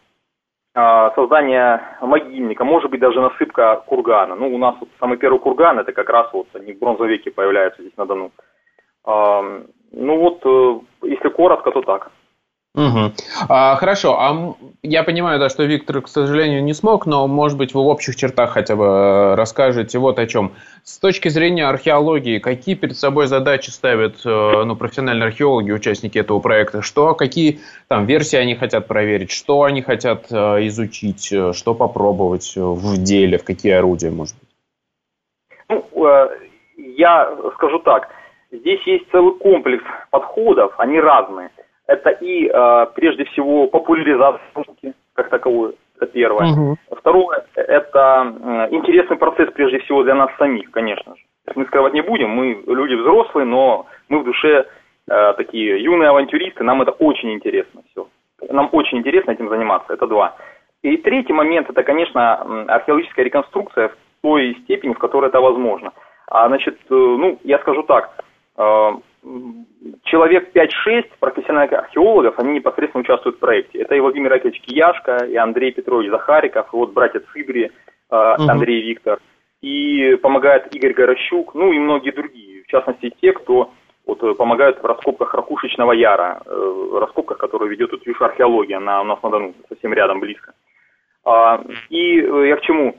а, 0.73 1.11
создание 1.15 1.81
могильника, 2.01 2.63
может 2.63 2.89
быть 2.91 2.99
даже 2.99 3.19
насыпка 3.19 3.83
кургана. 3.85 4.35
Ну, 4.35 4.53
у 4.53 4.57
нас 4.57 4.75
вот 4.79 4.89
самый 4.99 5.17
первый 5.17 5.39
курган, 5.39 5.79
это 5.79 5.91
как 5.91 6.09
раз 6.09 6.31
вот 6.33 6.47
они 6.53 6.73
в 6.73 6.79
бронзовом 6.79 7.09
веке 7.09 7.31
появляются 7.31 7.81
здесь 7.81 7.97
на 7.97 8.05
Дону. 8.05 8.31
А, 9.03 9.41
ну 9.91 10.19
вот, 10.19 10.41
э, 10.45 11.07
если 11.07 11.29
коротко, 11.29 11.71
то 11.71 11.81
так. 11.81 12.11
Угу. 12.77 13.11
А, 13.49 13.75
хорошо, 13.75 14.19
а 14.19 14.55
я 14.83 15.01
понимаю, 15.03 15.39
да, 15.39 15.49
что 15.49 15.63
Виктор, 15.63 15.99
к 16.03 16.07
сожалению, 16.07 16.63
не 16.63 16.73
смог, 16.73 17.07
но, 17.07 17.27
может 17.27 17.57
быть, 17.57 17.73
вы 17.73 17.83
в 17.83 17.87
общих 17.87 18.15
чертах 18.15 18.51
хотя 18.51 18.75
бы 18.75 18.85
э, 18.85 19.35
расскажете 19.35 19.97
вот 19.97 20.19
о 20.19 20.27
чем. 20.27 20.51
С 20.83 20.99
точки 20.99 21.29
зрения 21.29 21.65
археологии, 21.67 22.37
какие 22.37 22.75
перед 22.75 22.95
собой 22.95 23.25
задачи 23.25 23.71
ставят 23.71 24.23
э, 24.23 24.63
ну, 24.63 24.75
профессиональные 24.75 25.25
археологи, 25.25 25.71
участники 25.71 26.19
этого 26.19 26.39
проекта? 26.39 26.83
Что, 26.83 27.15
какие 27.15 27.61
там 27.87 28.05
версии 28.05 28.37
они 28.37 28.53
хотят 28.53 28.87
проверить? 28.87 29.31
Что 29.31 29.63
они 29.63 29.81
хотят 29.81 30.27
э, 30.29 30.67
изучить? 30.67 31.33
Что 31.53 31.73
попробовать 31.73 32.53
в 32.55 33.01
деле? 33.01 33.39
В 33.39 33.43
какие 33.43 33.71
орудия, 33.71 34.11
может 34.11 34.35
быть? 34.35 34.49
Ну, 35.95 36.29
я 36.77 37.35
скажу 37.55 37.79
так. 37.79 38.09
Здесь 38.51 38.85
есть 38.85 39.09
целый 39.11 39.33
комплекс 39.39 39.83
подходов, 40.11 40.75
они 40.77 40.99
разные– 40.99 41.49
это 41.87 42.09
и, 42.09 42.49
э, 42.53 42.85
прежде 42.95 43.23
всего, 43.25 43.67
популяризация 43.67 44.41
науки 44.55 44.93
как 45.13 45.29
таковой, 45.29 45.75
это 45.95 46.05
первое. 46.07 46.51
Угу. 46.51 46.77
Второе, 46.97 47.45
это 47.55 48.67
интересный 48.71 49.17
процесс, 49.17 49.49
прежде 49.53 49.79
всего, 49.79 50.03
для 50.03 50.15
нас 50.15 50.29
самих, 50.37 50.69
конечно 50.71 51.15
же. 51.15 51.21
Мы 51.55 51.65
скрывать 51.65 51.93
не 51.93 52.01
будем, 52.01 52.29
мы 52.29 52.61
люди 52.67 52.93
взрослые, 52.93 53.45
но 53.45 53.87
мы 54.09 54.19
в 54.19 54.25
душе 54.25 54.67
э, 55.09 55.33
такие 55.37 55.81
юные 55.81 56.09
авантюристы, 56.09 56.63
нам 56.63 56.81
это 56.81 56.91
очень 56.91 57.33
интересно 57.33 57.81
все. 57.91 58.07
Нам 58.49 58.69
очень 58.73 58.99
интересно 58.99 59.31
этим 59.31 59.49
заниматься, 59.49 59.93
это 59.93 60.07
два. 60.07 60.35
И 60.83 60.97
третий 60.97 61.33
момент, 61.33 61.69
это, 61.69 61.83
конечно, 61.83 62.65
археологическая 62.67 63.25
реконструкция 63.25 63.89
в 63.89 63.95
той 64.21 64.55
степени, 64.63 64.93
в 64.93 64.99
которой 64.99 65.27
это 65.29 65.39
возможно. 65.39 65.93
А, 66.27 66.47
значит, 66.47 66.77
э, 66.89 66.93
ну, 66.93 67.39
я 67.43 67.59
скажу 67.59 67.83
так, 67.83 68.23
человек 70.03 70.51
5-6 70.53 71.05
профессиональных 71.19 71.73
археологов, 71.73 72.39
они 72.39 72.53
непосредственно 72.53 73.01
участвуют 73.01 73.37
в 73.37 73.39
проекте. 73.39 73.79
Это 73.79 73.95
и 73.95 73.99
Владимир 73.99 74.33
Яковлевич 74.33 74.61
Кияшко, 74.61 75.25
и 75.25 75.35
Андрей 75.35 75.71
Петрович 75.71 76.09
Захариков, 76.09 76.67
и 76.73 76.75
вот 76.75 76.93
братья 76.93 77.21
Цыбри, 77.31 77.65
э, 77.65 77.69
Андрей 78.09 78.81
и 78.81 78.87
Виктор. 78.87 79.19
И 79.61 80.15
помогает 80.21 80.73
Игорь 80.75 80.93
Горощук, 80.93 81.55
ну 81.55 81.71
и 81.71 81.79
многие 81.79 82.11
другие. 82.11 82.63
В 82.63 82.67
частности, 82.67 83.13
те, 83.21 83.33
кто 83.33 83.71
вот, 84.05 84.23
э, 84.23 84.33
помогают 84.35 84.81
в 84.81 84.85
раскопках 84.85 85.33
Ракушечного 85.33 85.91
Яра, 85.91 86.41
э, 86.45 86.89
раскопках, 86.99 87.37
которые 87.37 87.69
ведет 87.69 87.91
тут 87.91 88.03
археология 88.21 88.79
на, 88.79 89.01
у 89.01 89.03
нас 89.03 89.21
на 89.21 89.29
Дону, 89.29 89.53
совсем 89.69 89.93
рядом, 89.93 90.19
близко. 90.19 90.53
А, 91.25 91.61
и 91.89 92.21
э, 92.21 92.47
я 92.47 92.55
к 92.55 92.61
чему? 92.61 92.95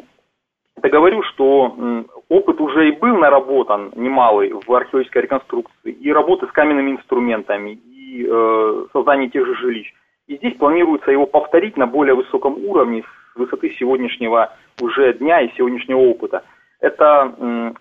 Это 0.78 0.90
говорю, 0.90 1.25
что 1.25 2.04
опыт 2.28 2.61
уже 2.61 2.88
и 2.88 2.92
был 2.92 3.16
наработан 3.16 3.90
немалый 3.97 4.52
в 4.52 4.73
археологической 4.73 5.23
реконструкции, 5.23 5.90
и 5.90 6.12
работы 6.12 6.47
с 6.47 6.52
каменными 6.52 6.92
инструментами, 6.92 7.70
и 7.73 8.25
э, 8.25 8.87
создание 8.92 9.28
тех 9.28 9.44
же 9.44 9.56
жилищ. 9.56 9.92
И 10.28 10.37
здесь 10.37 10.54
планируется 10.56 11.11
его 11.11 11.26
повторить 11.26 11.76
на 11.76 11.88
более 11.88 12.14
высоком 12.14 12.64
уровне 12.64 13.02
с 13.02 13.37
высоты 13.37 13.75
сегодняшнего 13.76 14.52
уже 14.80 15.14
дня 15.14 15.40
и 15.40 15.52
сегодняшнего 15.56 15.99
опыта. 15.99 16.44
Это 16.80 17.75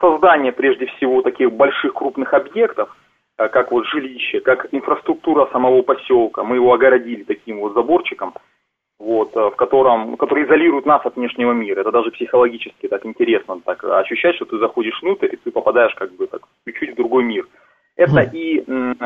создание 0.00 0.52
прежде 0.52 0.86
всего 0.86 1.20
таких 1.20 1.52
больших 1.52 1.92
крупных 1.92 2.32
объектов, 2.32 2.88
э, 3.36 3.48
как 3.48 3.70
вот 3.70 3.84
жилище, 3.84 4.40
как 4.40 4.66
инфраструктура 4.72 5.46
самого 5.52 5.82
поселка. 5.82 6.42
Мы 6.42 6.56
его 6.56 6.72
огородили 6.72 7.24
таким 7.24 7.60
вот 7.60 7.74
заборчиком– 7.74 8.32
вот, 9.00 9.34
э, 9.34 9.40
в 9.40 9.56
котором, 9.56 10.16
который 10.16 10.44
изолирует 10.44 10.84
нас 10.84 11.04
от 11.04 11.16
внешнего 11.16 11.52
мира. 11.52 11.80
Это 11.80 11.90
даже 11.90 12.10
психологически 12.10 12.86
так 12.86 13.04
интересно 13.06 13.60
так 13.64 13.82
ощущать, 13.82 14.36
что 14.36 14.44
ты 14.44 14.58
заходишь 14.58 15.00
внутрь, 15.02 15.28
и 15.32 15.36
ты 15.36 15.50
попадаешь 15.50 15.94
как 15.94 16.12
бы 16.12 16.26
так 16.26 16.42
чуть-чуть 16.66 16.92
в 16.92 16.96
другой 16.96 17.24
мир. 17.24 17.48
Это 17.96 18.20
и 18.20 18.62
м, 18.68 18.96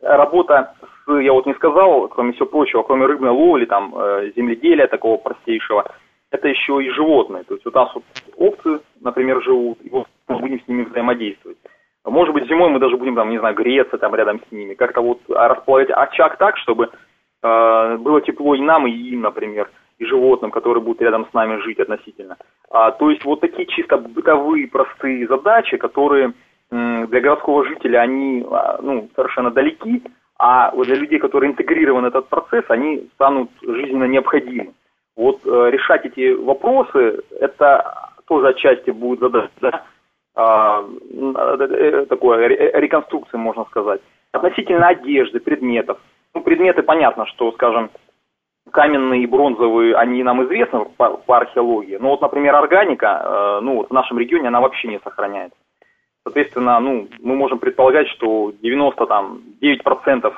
работа 0.00 0.74
с, 1.06 1.20
я 1.20 1.32
вот 1.34 1.46
не 1.46 1.54
сказал, 1.54 2.08
кроме 2.08 2.32
всего 2.32 2.46
прочего, 2.46 2.82
кроме 2.82 3.04
рыбной 3.04 3.30
ловли, 3.30 3.66
там, 3.66 3.94
э, 3.94 4.32
земледелия 4.34 4.86
такого 4.86 5.18
простейшего, 5.18 5.84
это 6.30 6.48
еще 6.48 6.82
и 6.82 6.90
животные. 6.90 7.44
То 7.44 7.54
есть 7.54 7.66
у 7.66 7.70
нас 7.70 7.94
вот 7.94 8.04
овцы, 8.36 8.80
например, 9.00 9.42
живут, 9.42 9.78
и 9.82 9.90
вот 9.90 10.06
мы 10.26 10.38
будем 10.38 10.60
с 10.60 10.68
ними 10.68 10.84
взаимодействовать. 10.84 11.58
Может 12.04 12.32
быть, 12.32 12.48
зимой 12.48 12.70
мы 12.70 12.78
даже 12.78 12.96
будем, 12.96 13.14
там, 13.14 13.28
не 13.28 13.38
знаю, 13.38 13.54
греться 13.54 13.98
там 13.98 14.14
рядом 14.14 14.40
с 14.48 14.52
ними, 14.52 14.72
как-то 14.72 15.02
вот 15.02 15.20
располагать 15.28 15.90
очаг 15.90 16.38
так, 16.38 16.56
чтобы 16.56 16.88
было 17.42 18.20
тепло 18.20 18.54
и 18.54 18.60
нам, 18.60 18.86
и 18.86 18.90
им, 18.90 19.20
например, 19.20 19.70
и 19.98 20.04
животным, 20.04 20.50
которые 20.50 20.82
будут 20.82 21.02
рядом 21.02 21.26
с 21.26 21.32
нами 21.32 21.60
жить 21.62 21.78
относительно. 21.80 22.36
А, 22.70 22.90
то 22.92 23.10
есть 23.10 23.24
вот 23.24 23.40
такие 23.40 23.66
чисто 23.66 23.98
бытовые 23.98 24.68
простые 24.68 25.26
задачи, 25.26 25.76
которые 25.76 26.32
для 26.70 27.20
городского 27.20 27.64
жителя, 27.64 28.00
они 28.00 28.44
а, 28.50 28.78
ну, 28.82 29.08
совершенно 29.14 29.50
далеки, 29.50 30.02
а 30.38 30.70
вот 30.70 30.86
для 30.86 30.96
людей, 30.96 31.18
которые 31.18 31.50
интегрированы 31.50 32.08
в 32.08 32.10
этот 32.10 32.28
процесс, 32.28 32.64
они 32.68 33.08
станут 33.14 33.50
жизненно 33.62 34.04
необходимы. 34.04 34.72
Вот 35.16 35.40
э, 35.44 35.70
решать 35.70 36.06
эти 36.06 36.32
вопросы, 36.32 37.24
это 37.40 38.12
тоже 38.28 38.48
отчасти 38.48 38.90
будет 38.90 39.18
задача, 39.18 39.50
да, 39.60 39.82
а, 40.36 40.84
э, 41.10 42.06
такое, 42.08 42.46
реконструкция, 42.46 43.38
можно 43.38 43.64
сказать. 43.64 44.00
Относительно 44.30 44.88
одежды, 44.88 45.40
предметов. 45.40 45.98
Ну, 46.34 46.42
предметы, 46.42 46.82
понятно, 46.82 47.26
что, 47.26 47.52
скажем, 47.52 47.90
каменные 48.70 49.22
и 49.22 49.26
бронзовые, 49.26 49.96
они 49.96 50.22
нам 50.22 50.44
известны 50.44 50.84
по, 50.96 51.16
по 51.16 51.38
археологии. 51.38 51.96
Но 52.00 52.10
вот, 52.10 52.20
например, 52.20 52.54
органика, 52.54 53.22
э, 53.24 53.60
ну, 53.62 53.76
вот 53.76 53.88
в 53.90 53.92
нашем 53.92 54.18
регионе 54.18 54.48
она 54.48 54.60
вообще 54.60 54.88
не 54.88 55.00
сохраняется. 55.00 55.56
Соответственно, 56.24 56.78
ну, 56.80 57.08
мы 57.20 57.36
можем 57.36 57.58
предполагать, 57.58 58.08
что 58.08 58.52
99% 58.62 60.34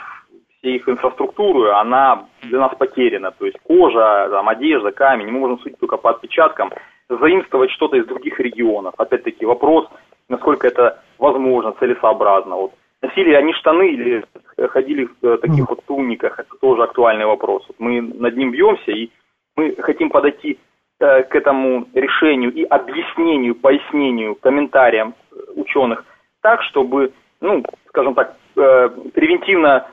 всей 0.59 0.77
их 0.77 0.89
инфраструктуры, 0.89 1.71
она 1.73 2.27
для 2.43 2.61
нас 2.61 2.73
потеряна. 2.77 3.33
То 3.33 3.47
есть 3.47 3.59
кожа, 3.65 4.29
там, 4.31 4.49
одежда, 4.49 4.93
камень, 4.93 5.31
мы 5.33 5.41
можем 5.41 5.59
судить 5.59 5.79
только 5.79 5.97
по 5.97 6.11
отпечаткам, 6.11 6.71
заимствовать 7.09 7.73
что-то 7.73 7.97
из 7.97 8.07
других 8.07 8.39
регионов. 8.39 8.95
Опять-таки 8.99 9.45
вопрос, 9.45 9.89
насколько 10.29 10.69
это 10.69 11.01
возможно, 11.19 11.73
целесообразно. 11.73 12.57
Вот 12.57 12.73
носили 13.03 13.35
они 13.35 13.53
штаны 13.55 13.93
или 13.93 14.25
ходили 14.69 15.09
в 15.21 15.27
э, 15.27 15.39
таких 15.39 15.69
вот 15.69 15.85
туниках, 15.85 16.39
это 16.39 16.55
тоже 16.61 16.83
актуальный 16.83 17.27
вопрос. 17.27 17.67
Мы 17.79 18.01
над 18.01 18.37
ним 18.37 18.51
бьемся, 18.51 18.93
и 18.93 19.11
мы 19.57 19.75
хотим 19.79 20.11
подойти 20.11 20.59
э, 21.01 21.23
к 21.23 21.35
этому 21.35 21.87
решению 21.95 22.53
и 22.53 22.63
объяснению, 22.65 23.55
пояснению, 23.55 24.35
комментариям 24.35 25.15
э, 25.33 25.37
ученых 25.57 26.05
так, 26.43 26.63
чтобы, 26.63 27.13
ну, 27.41 27.63
скажем 27.89 28.15
так, 28.15 28.35
превентивно 28.55 29.87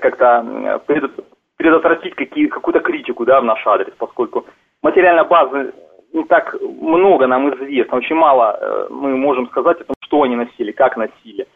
как-то 0.00 0.80
предотвратить 1.56 2.14
какие, 2.14 2.46
какую-то 2.46 2.80
критику 2.80 3.24
да, 3.24 3.40
в 3.40 3.44
наш 3.44 3.64
адрес, 3.66 3.92
поскольку 3.98 4.46
материальной 4.82 5.26
базы 5.26 5.74
не 6.12 6.24
так 6.24 6.56
много 6.60 7.26
нам 7.26 7.52
известно, 7.54 7.98
очень 7.98 8.16
мало 8.16 8.88
мы 8.90 9.16
можем 9.16 9.48
сказать 9.48 9.80
о 9.80 9.84
том, 9.84 9.96
что 10.00 10.22
они 10.22 10.36
носили, 10.36 10.72
как 10.72 10.96
носили. 10.96 11.46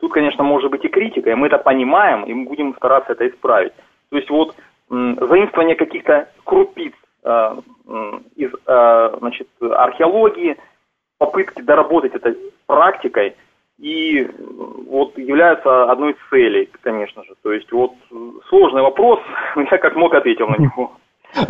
Тут, 0.00 0.12
конечно, 0.12 0.44
может 0.44 0.70
быть 0.70 0.84
и 0.84 0.88
критика, 0.88 1.30
и 1.30 1.34
мы 1.34 1.46
это 1.46 1.58
понимаем, 1.58 2.24
и 2.24 2.34
мы 2.34 2.46
будем 2.46 2.74
стараться 2.74 3.12
это 3.12 3.28
исправить. 3.28 3.72
То 4.10 4.16
есть 4.16 4.30
вот 4.30 4.54
заимствование 4.90 5.76
каких-то 5.76 6.28
крупиц 6.44 6.92
э, 7.24 7.56
из 8.36 8.50
э, 8.66 9.16
значит, 9.18 9.48
археологии, 9.60 10.56
попытки 11.18 11.62
доработать 11.62 12.14
это 12.14 12.34
практикой 12.66 13.34
и 13.78 14.28
вот 14.88 15.18
являются 15.18 15.90
одной 15.90 16.12
из 16.12 16.16
целей, 16.30 16.70
конечно 16.82 17.24
же. 17.24 17.34
То 17.42 17.52
есть 17.52 17.70
вот 17.72 17.92
сложный 18.48 18.82
вопрос, 18.82 19.20
я 19.70 19.78
как 19.78 19.96
мог 19.96 20.14
ответил 20.14 20.48
на 20.48 20.56
него. 20.56 20.92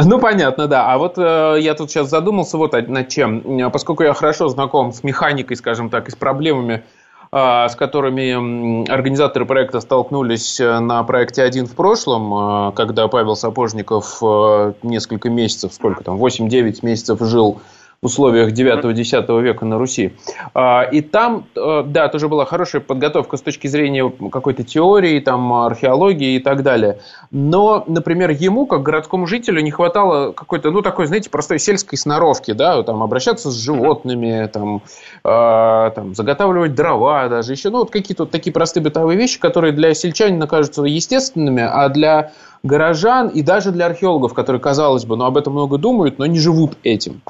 Ну, 0.03 0.19
понятно, 0.19 0.67
да. 0.67 0.91
А 0.91 0.97
вот 0.97 1.19
э, 1.19 1.57
я 1.59 1.75
тут 1.75 1.91
сейчас 1.91 2.09
задумался 2.09 2.57
вот 2.57 2.73
над 2.73 3.09
чем. 3.11 3.43
Поскольку 3.71 4.03
я 4.03 4.15
хорошо 4.15 4.49
знаком 4.49 4.93
с 4.93 5.05
механикой, 5.05 5.59
скажем 5.59 5.91
так, 5.91 6.09
и 6.09 6.11
с 6.11 6.17
проблемами, 6.17 6.73
э, 6.73 7.04
с 7.35 7.75
которыми 7.75 8.89
организаторы 8.89 9.45
проекта 9.45 9.81
столкнулись 9.81 10.61
э, 10.61 10.79
на 10.79 11.03
проекте 11.03 11.43
«Один» 11.43 11.67
в 11.67 11.75
прошлом, 11.75 12.33
э, 12.69 12.73
когда 12.77 13.09
Павел 13.09 13.35
Сапожников 13.35 14.19
э, 14.23 14.75
несколько 14.85 15.31
месяцев, 15.31 15.75
сколько 15.75 16.05
там, 16.05 16.17
8-9 16.17 16.79
месяцев 16.83 17.19
жил 17.21 17.61
условиях 18.05 18.53
9-10 18.53 19.43
века 19.43 19.65
на 19.65 19.79
Руси. 19.79 20.13
А, 20.53 20.83
и 20.83 21.01
там, 21.01 21.47
э, 21.57 21.83
да, 21.87 22.09
тоже 22.09 22.29
была 22.29 22.45
хорошая 22.45 22.83
подготовка 22.83 23.39
с 23.39 23.41
точки 23.41 23.67
зрения 23.67 24.13
какой-то 24.31 24.63
теории, 24.63 25.19
там, 25.21 25.53
археологии 25.53 26.37
и 26.37 26.39
так 26.39 26.63
далее. 26.63 27.01
Но, 27.31 27.83
например, 27.87 28.31
ему, 28.31 28.67
как 28.67 28.83
городскому 28.83 29.27
жителю, 29.27 29.63
не 29.63 29.71
хватало 29.71 30.33
какой-то, 30.33 30.71
ну, 30.71 30.83
такой, 30.83 31.07
знаете, 31.07 31.31
простой 31.31 31.59
сельской 31.59 31.97
сноровки, 31.97 32.53
да, 32.53 32.83
там, 32.83 33.03
обращаться 33.03 33.51
с 33.51 33.55
животными, 33.55 34.47
там, 34.53 34.83
э, 35.25 35.91
там 35.95 36.15
заготавливать 36.15 36.75
дрова 36.75 37.29
даже, 37.29 37.53
еще, 37.53 37.71
ну, 37.71 37.79
вот 37.79 37.91
какие-то 37.91 38.25
вот 38.25 38.31
такие 38.31 38.53
простые 38.53 38.85
бытовые 38.85 39.19
вещи, 39.19 39.41
которые 39.41 39.73
для 39.73 39.95
сельчанина 39.95 40.47
кажутся 40.47 40.83
естественными, 40.83 41.63
а 41.63 41.89
для 41.89 42.33
горожан 42.63 43.29
и 43.29 43.41
даже 43.41 43.71
для 43.71 43.87
археологов, 43.87 44.35
которые, 44.35 44.61
казалось 44.61 45.07
бы, 45.07 45.17
ну, 45.17 45.25
об 45.25 45.39
этом 45.39 45.55
много 45.55 45.79
думают, 45.79 46.19
но 46.19 46.27
не 46.27 46.39
живут 46.39 46.77
этим. 46.83 47.23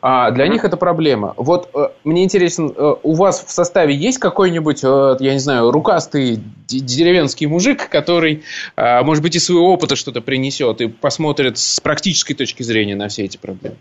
А 0.00 0.30
для 0.30 0.48
них 0.48 0.64
это 0.64 0.76
проблема. 0.76 1.34
Вот 1.36 1.68
э, 1.74 1.88
мне 2.04 2.24
интересно, 2.24 2.70
э, 2.76 2.94
у 3.02 3.14
вас 3.14 3.44
в 3.44 3.50
составе 3.50 3.94
есть 3.94 4.18
какой-нибудь, 4.18 4.84
э, 4.84 5.16
я 5.20 5.32
не 5.32 5.38
знаю, 5.38 5.70
рукастый 5.70 6.38
деревенский 6.68 7.46
мужик, 7.46 7.88
который, 7.88 8.42
может 8.76 9.22
быть, 9.22 9.36
из 9.36 9.46
своего 9.46 9.72
опыта 9.72 9.96
что-то 9.96 10.20
принесет 10.20 10.82
и 10.82 10.88
посмотрит 10.88 11.56
с 11.56 11.80
практической 11.80 12.34
точки 12.34 12.62
зрения 12.62 12.94
на 12.94 13.08
все 13.08 13.24
эти 13.24 13.38
проблемы? 13.38 13.76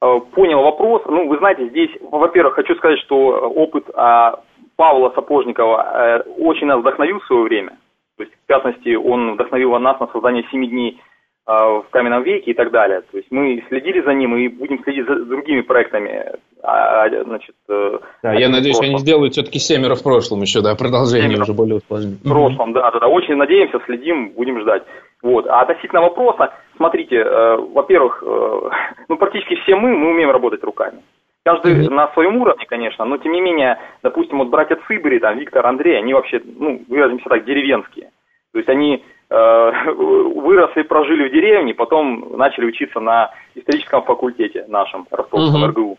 Понял 0.00 0.62
вопрос. 0.62 1.02
Ну, 1.06 1.26
вы 1.26 1.38
знаете, 1.38 1.68
здесь, 1.68 1.90
во-первых, 2.00 2.54
хочу 2.54 2.76
сказать, 2.76 3.00
что 3.00 3.16
опыт 3.16 3.86
а, 3.94 4.40
Павла 4.76 5.10
Сапожникова 5.16 6.22
очень 6.38 6.68
нас 6.68 6.78
вдохновил 6.78 7.18
в 7.18 7.26
свое 7.26 7.42
время. 7.42 7.70
То 8.16 8.22
есть, 8.22 8.34
в 8.34 8.48
частности, 8.48 8.94
он 8.94 9.34
вдохновил 9.34 9.76
нас 9.80 9.98
на 9.98 10.06
создание 10.06 10.44
семи 10.52 10.68
дней 10.68 11.00
в 11.46 11.86
каменном 11.90 12.24
веке 12.24 12.50
и 12.50 12.54
так 12.54 12.72
далее. 12.72 13.02
То 13.02 13.16
есть 13.16 13.28
мы 13.30 13.62
следили 13.68 14.00
за 14.00 14.12
ним 14.14 14.36
и 14.36 14.48
будем 14.48 14.82
следить 14.82 15.06
за 15.06 15.24
другими 15.24 15.60
проектами. 15.60 16.32
А, 16.62 17.04
а 17.04 17.24
значит, 17.24 17.54
э, 17.68 17.98
да, 18.22 18.32
я 18.32 18.48
надеюсь, 18.48 18.80
они 18.80 18.98
сделают 18.98 19.34
все-таки 19.34 19.60
семеро 19.60 19.94
в 19.94 20.02
прошлом 20.02 20.40
еще, 20.40 20.60
да, 20.60 20.74
продолжение 20.74 21.28
семеро 21.28 21.42
уже 21.42 21.52
более 21.52 21.76
усложненное. 21.76 22.18
В 22.18 22.28
прошлом, 22.28 22.72
да, 22.72 22.90
да, 22.90 22.98
да. 22.98 23.06
Очень 23.06 23.36
надеемся, 23.36 23.78
следим, 23.86 24.30
будем 24.30 24.60
ждать. 24.60 24.82
Вот. 25.22 25.46
А 25.46 25.60
относительно 25.60 26.02
вопроса, 26.02 26.52
смотрите, 26.76 27.16
э, 27.16 27.56
во-первых, 27.56 28.24
э, 28.26 28.60
ну 29.08 29.16
практически 29.16 29.54
все 29.62 29.76
мы, 29.76 29.96
мы 29.96 30.10
умеем 30.10 30.30
работать 30.30 30.64
руками. 30.64 30.98
Каждый 31.44 31.86
mm-hmm. 31.86 31.94
на 31.94 32.08
своем 32.08 32.38
уровне, 32.38 32.64
конечно, 32.66 33.04
но 33.04 33.18
тем 33.18 33.30
не 33.30 33.40
менее, 33.40 33.78
допустим, 34.02 34.38
вот 34.38 34.48
братья 34.48 34.76
Цыбери, 34.88 35.20
там, 35.20 35.38
Виктор, 35.38 35.64
Андрей, 35.64 35.96
они 35.96 36.12
вообще, 36.12 36.42
ну, 36.44 36.82
выразимся 36.88 37.28
так, 37.28 37.44
деревенские. 37.44 38.10
То 38.52 38.58
есть 38.58 38.68
они 38.68 39.04
Э, 39.28 39.72
выросли, 39.92 40.82
прожили 40.82 41.28
в 41.28 41.32
деревне, 41.32 41.74
потом 41.74 42.36
начали 42.36 42.66
учиться 42.66 43.00
на 43.00 43.32
историческом 43.54 44.02
факультете 44.02 44.64
нашем, 44.68 45.06
Ростовском 45.10 45.62
угу. 45.62 45.70
РГУ. 45.70 45.98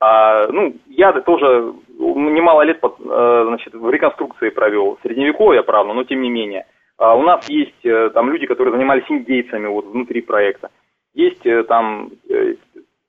А, 0.00 0.46
ну, 0.52 0.76
я 0.86 1.12
тоже 1.12 1.72
немало 1.98 2.62
лет 2.62 2.78
под, 2.80 3.00
э, 3.00 3.44
значит, 3.48 3.74
в 3.74 3.90
реконструкции 3.90 4.50
провел, 4.50 4.96
средневековье, 5.02 5.64
правда, 5.64 5.92
но 5.92 6.04
тем 6.04 6.22
не 6.22 6.30
менее. 6.30 6.66
А 6.98 7.16
у 7.16 7.22
нас 7.22 7.48
есть 7.48 7.84
э, 7.84 8.10
там 8.10 8.30
люди, 8.30 8.46
которые 8.46 8.72
занимались 8.72 9.04
индейцами 9.08 9.66
вот 9.66 9.86
внутри 9.86 10.20
проекта. 10.20 10.70
Есть 11.14 11.42
там 11.66 12.10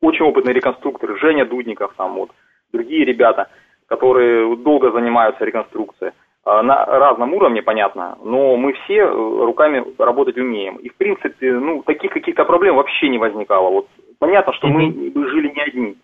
очень 0.01 0.25
опытные 0.25 0.53
реконструкторы, 0.53 1.19
Женя 1.19 1.45
Дудников, 1.45 1.93
там 1.95 2.15
вот, 2.15 2.31
другие 2.71 3.05
ребята, 3.05 3.49
которые 3.85 4.55
долго 4.55 4.91
занимаются 4.91 5.45
реконструкцией. 5.45 6.13
А, 6.45 6.63
на 6.63 6.85
разном 6.85 7.33
уровне, 7.33 7.61
понятно, 7.61 8.17
но 8.23 8.55
мы 8.55 8.73
все 8.73 8.99
э, 8.99 9.11
руками 9.11 9.83
работать 9.97 10.37
умеем. 10.37 10.77
И, 10.77 10.89
в 10.89 10.95
принципе, 10.95 11.53
ну, 11.53 11.83
таких 11.83 12.11
каких-то 12.11 12.45
проблем 12.45 12.75
вообще 12.75 13.09
не 13.09 13.17
возникало. 13.17 13.69
Вот 13.69 13.87
понятно, 14.19 14.53
что 14.53 14.67
mm-hmm. 14.67 15.11
мы 15.15 15.29
жили 15.29 15.49
не 15.49 15.61
одни. 15.61 15.97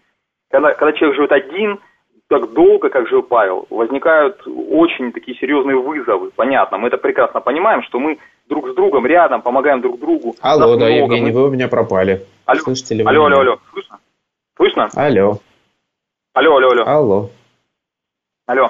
Когда, 0.52 0.74
когда 0.74 0.92
человек 0.94 1.16
живет 1.16 1.32
один, 1.32 1.80
так 2.28 2.54
долго, 2.54 2.90
как 2.90 3.08
жил 3.08 3.22
Павел, 3.24 3.66
возникают 3.70 4.42
очень 4.48 5.12
такие 5.14 5.38
серьезные 5.38 5.78
вызовы. 5.78 6.32
Понятно, 6.36 6.78
мы 6.78 6.90
это 6.90 6.98
прекрасно 6.98 7.40
понимаем, 7.40 7.84
что 7.84 8.00
мы 8.00 8.18
друг 8.50 8.70
с 8.70 8.76
другом 8.76 9.06
рядом, 9.06 9.42
помогаем 9.42 9.82
друг 9.82 10.00
другу. 10.00 10.36
Алло, 10.42 10.76
да, 10.76 10.86
много. 10.86 10.86
Евгений, 10.88 11.32
мы... 11.32 11.42
вы 11.42 11.48
у 11.48 11.52
меня 11.52 11.68
пропали. 11.68 12.26
Алло, 12.46 12.60
Слышите 12.60 12.96
ли 12.96 13.04
вы 13.04 13.10
алло, 13.10 13.28
меня? 13.28 13.38
алло, 13.38 13.52
алло, 13.52 13.60
слышно? 13.72 14.00
Слышно? 14.58 14.90
Алло. 14.96 15.38
Алло, 16.34 16.56
алло, 16.56 16.70
алло. 16.70 16.84
Алло. 16.86 17.30
Алло. 18.48 18.70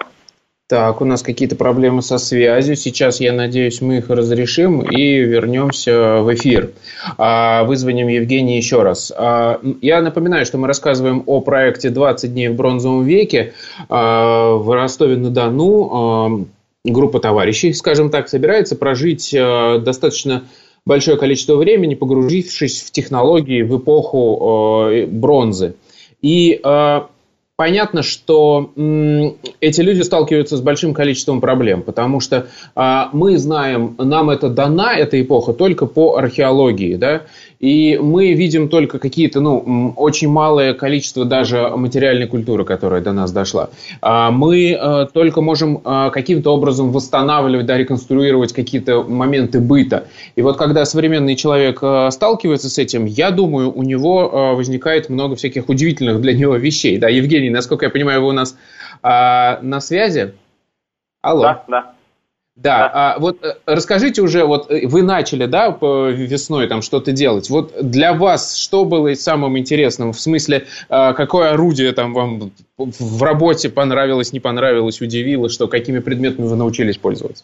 Так, 0.68 1.00
у 1.00 1.06
нас 1.06 1.22
какие-то 1.22 1.56
проблемы 1.56 2.02
со 2.02 2.18
связью. 2.18 2.76
Сейчас, 2.76 3.20
я 3.20 3.34
надеюсь, 3.34 3.82
мы 3.82 3.98
их 3.98 4.10
разрешим 4.10 4.82
и 4.82 5.20
вернемся 5.20 6.22
в 6.24 6.34
эфир. 6.34 6.72
А, 7.20 7.64
вызвоним 7.66 8.08
Евгения 8.08 8.58
еще 8.58 8.82
раз. 8.82 9.14
А, 9.16 9.62
я 9.84 10.02
напоминаю, 10.02 10.44
что 10.44 10.58
мы 10.58 10.68
рассказываем 10.68 11.22
о 11.28 11.42
проекте 11.42 11.90
«20 11.90 12.30
дней 12.30 12.48
в 12.48 12.56
бронзовом 12.56 13.04
веке» 13.04 13.54
а, 13.90 14.56
в 14.56 14.72
Ростове-на-Дону. 14.72 16.48
Группа 16.84 17.20
товарищей, 17.20 17.72
скажем 17.74 18.10
так, 18.10 18.28
собирается 18.28 18.76
прожить 18.76 19.32
достаточно 19.32 20.46
большое 20.84 21.18
количество 21.18 21.58
времени, 21.58 21.94
погрузившись 21.94 22.82
в 22.82 22.92
технологии 22.92 23.62
в 23.62 23.78
эпоху 23.78 24.90
бронзы. 25.10 25.76
И 26.24 26.60
понятно, 27.56 28.04
что 28.04 28.72
эти 29.62 29.82
люди 29.82 30.02
сталкиваются 30.02 30.58
с 30.58 30.62
большим 30.62 30.94
количеством 30.94 31.42
проблем, 31.42 31.82
потому 31.82 32.20
что 32.20 32.48
а, 32.76 33.10
мы 33.14 33.38
знаем, 33.38 33.96
нам 33.98 34.30
это 34.30 34.50
дана, 34.50 34.96
эта 34.96 35.22
эпоха, 35.22 35.54
только 35.54 35.86
по 35.86 36.18
археологии, 36.18 36.96
да, 36.96 37.24
и 37.66 37.98
мы 37.98 38.34
видим 38.34 38.70
только 38.70 39.00
какие-то, 39.00 39.42
ну, 39.42 39.92
очень 39.96 40.30
малое 40.30 40.76
количество 40.76 41.26
даже 41.26 41.68
материальной 41.76 42.28
культуры, 42.28 42.64
которая 42.64 43.02
до 43.02 43.12
нас 43.12 43.32
дошла. 43.32 43.72
А 44.02 44.30
мы 44.30 44.74
э, 44.74 45.08
только 45.12 45.42
можем 45.42 45.82
э, 45.84 46.12
каким-то 46.14 46.54
образом 46.54 46.92
восстанавливать, 46.92 47.66
да, 47.66 47.76
реконструировать 47.76 48.54
какие-то 48.54 49.02
моменты 49.02 49.62
быта. 49.62 50.06
И 50.36 50.44
вот 50.44 50.58
когда 50.58 50.86
современный 50.86 51.36
человек 51.36 51.80
э, 51.82 52.12
сталкивается 52.12 52.70
с 52.70 52.78
этим, 52.78 53.06
я 53.06 53.32
думаю, 53.32 53.74
у 53.74 53.82
него 53.82 54.54
возникает 54.56 55.10
много 55.10 55.36
всяких 55.36 55.68
удивительных 55.68 56.22
для 56.22 56.34
него 56.34 56.58
вещей. 56.58 57.00
Да, 57.00 57.10
Евгений, 57.10 57.50
насколько 57.50 57.86
я 57.86 57.90
понимаю, 57.90 58.22
вы 58.22 58.28
у 58.28 58.32
нас 58.32 58.56
на 59.02 59.80
связи? 59.80 60.34
Алло. 61.24 61.42
Да, 61.42 61.64
да. 61.68 61.95
Да, 62.56 62.90
а 62.94 63.20
вот 63.20 63.44
э, 63.44 63.56
расскажите 63.66 64.22
уже, 64.22 64.46
вот 64.46 64.72
э, 64.72 64.88
вы 64.88 65.04
начали, 65.04 65.46
да, 65.46 65.78
весной 65.82 66.68
там 66.68 66.82
что-то 66.82 67.12
делать. 67.12 67.50
Вот 67.50 67.74
для 67.82 68.14
вас 68.14 68.58
что 68.58 68.86
было 68.86 69.14
самым 69.14 69.58
интересным? 69.58 70.14
В 70.14 70.20
смысле, 70.20 70.64
а, 70.90 71.12
какое 71.14 71.52
орудие 71.52 71.92
там 71.92 72.14
вам 72.14 72.52
в 72.78 73.22
работе 73.22 73.70
понравилось, 73.70 74.32
не 74.32 74.40
понравилось, 74.40 75.02
удивило, 75.02 75.50
что 75.50 75.68
какими 75.68 76.00
предметами 76.00 76.48
вы 76.48 76.56
научились 76.56 76.98
пользоваться? 76.98 77.44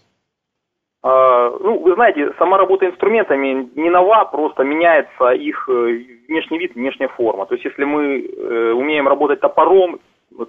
А, 1.03 1.49
ну, 1.59 1.79
вы 1.79 1.93
знаете, 1.95 2.31
сама 2.39 2.57
работа 2.57 2.85
инструментами 2.85 3.69
не 3.75 3.89
нова, 3.89 4.23
просто 4.31 4.63
меняется 4.63 5.31
их 5.31 5.67
э, 5.67 6.05
внешний 6.29 6.57
вид, 6.57 6.75
внешняя 6.75 7.09
форма. 7.09 7.45
То 7.47 7.55
есть, 7.55 7.65
если 7.65 7.83
мы 7.83 8.29
умеем 8.75 9.09
работать 9.09 9.41
топором, 9.41 9.99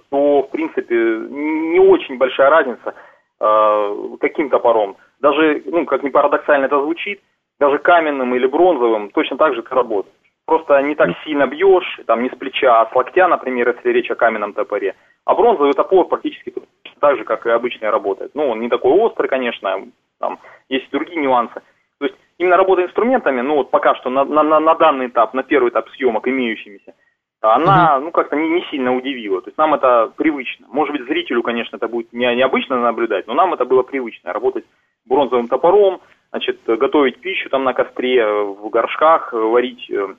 то, 0.09 0.43
в 0.43 0.49
принципе, 0.51 0.95
не 0.95 1.79
очень 1.79 2.17
большая 2.17 2.49
разница– 2.49 2.93
каким 3.39 4.49
топором. 4.49 4.97
Даже, 5.19 5.63
ну, 5.65 5.85
как 5.85 6.03
ни 6.03 6.09
парадоксально 6.09 6.65
это 6.65 6.81
звучит, 6.81 7.21
даже 7.59 7.77
каменным 7.79 8.35
или 8.35 8.47
бронзовым 8.47 9.09
точно 9.11 9.37
так 9.37 9.55
же 9.55 9.61
ты 9.61 9.73
работаешь. 9.73 10.15
Просто 10.45 10.81
не 10.81 10.95
так 10.95 11.09
сильно 11.23 11.47
бьешь, 11.47 12.01
там 12.05 12.23
не 12.23 12.29
с 12.29 12.35
плеча, 12.35 12.81
а 12.81 12.89
с 12.89 12.95
локтя, 12.95 13.27
например, 13.27 13.73
если 13.75 13.89
речь 13.89 14.11
о 14.11 14.15
каменном 14.15 14.53
топоре. 14.53 14.95
А 15.25 15.35
бронзовый 15.35 15.73
топор 15.73 16.07
практически 16.07 16.53
так 16.99 17.17
же, 17.17 17.23
как 17.23 17.45
и 17.45 17.49
обычный 17.49 17.89
работает. 17.89 18.31
Ну, 18.33 18.49
он 18.49 18.59
не 18.59 18.69
такой 18.69 18.91
острый, 18.91 19.27
конечно, 19.27 19.87
там 20.19 20.39
есть 20.69 20.89
другие 20.91 21.21
нюансы. 21.21 21.61
То 21.99 22.05
есть 22.05 22.15
именно 22.37 22.57
работа 22.57 22.83
инструментами, 22.83 23.41
ну 23.41 23.55
вот 23.55 23.71
пока 23.71 23.95
что 23.95 24.09
на, 24.09 24.25
на, 24.25 24.59
на 24.59 24.75
данный 24.75 25.07
этап, 25.07 25.33
на 25.33 25.43
первый 25.43 25.69
этап 25.69 25.89
съемок 25.89 26.27
имеющимися, 26.27 26.93
она, 27.43 27.99
ну, 27.99 28.11
как-то 28.11 28.35
не, 28.35 28.49
не 28.49 28.61
сильно 28.71 28.95
удивила. 28.95 29.41
То 29.41 29.49
есть 29.49 29.57
нам 29.57 29.73
это 29.73 30.11
привычно. 30.15 30.65
Может 30.69 30.95
быть, 30.95 31.07
зрителю, 31.07 31.43
конечно, 31.43 31.75
это 31.75 31.87
будет 31.87 32.13
не, 32.13 32.33
необычно 32.35 32.79
наблюдать, 32.79 33.27
но 33.27 33.33
нам 33.33 33.53
это 33.53 33.65
было 33.65 33.83
привычно. 33.83 34.31
Работать 34.31 34.65
бронзовым 35.05 35.47
топором, 35.47 35.99
значит, 36.31 36.61
готовить 36.65 37.19
пищу 37.19 37.49
там 37.49 37.63
на 37.65 37.73
костре, 37.73 38.25
в 38.25 38.69
горшках, 38.69 39.33
варить 39.33 39.89
э, 39.89 40.15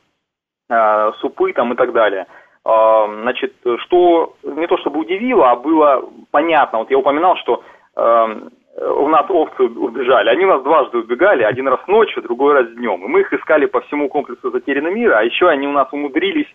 э, 0.69 1.13
супы 1.21 1.53
там 1.55 1.73
и 1.73 1.77
так 1.77 1.93
далее. 1.93 2.27
Э, 2.67 3.07
значит, 3.23 3.55
что 3.85 4.35
не 4.43 4.67
то 4.67 4.77
чтобы 4.79 5.01
удивило, 5.01 5.51
а 5.51 5.57
было 5.57 6.05
понятно. 6.31 6.81
Вот 6.81 6.91
я 6.91 6.99
упоминал, 6.99 7.37
что 7.39 7.63
э, 7.97 8.41
у 8.77 9.09
нас 9.09 9.25
овцы 9.29 9.63
убежали. 9.63 10.29
Они 10.29 10.45
у 10.45 10.49
нас 10.49 10.63
дважды 10.63 10.99
убегали, 10.99 11.43
один 11.43 11.69
раз 11.69 11.81
ночью, 11.87 12.23
другой 12.23 12.55
раз 12.55 12.69
днем. 12.75 13.05
И 13.05 13.09
мы 13.09 13.21
их 13.21 13.33
искали 13.33 13.67
по 13.67 13.81
всему 13.83 14.09
комплексу 14.09 14.51
затерянного 14.51 14.93
мира, 14.93 15.19
а 15.19 15.25
еще 15.25 15.49
они 15.49 15.67
у 15.67 15.73
нас 15.73 15.89
умудрились 15.93 16.49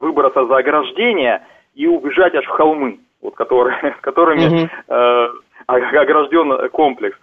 выбраться 0.00 0.46
за 0.46 0.56
ограждение 0.56 1.42
и 1.74 1.86
убежать 1.86 2.34
аж 2.34 2.44
в 2.46 2.50
холмы, 2.50 2.98
вот 3.22 3.34
которые, 3.34 3.96
которыми 4.00 4.68
э, 4.88 5.28
огражден 5.66 6.68
комплекс. 6.70 7.16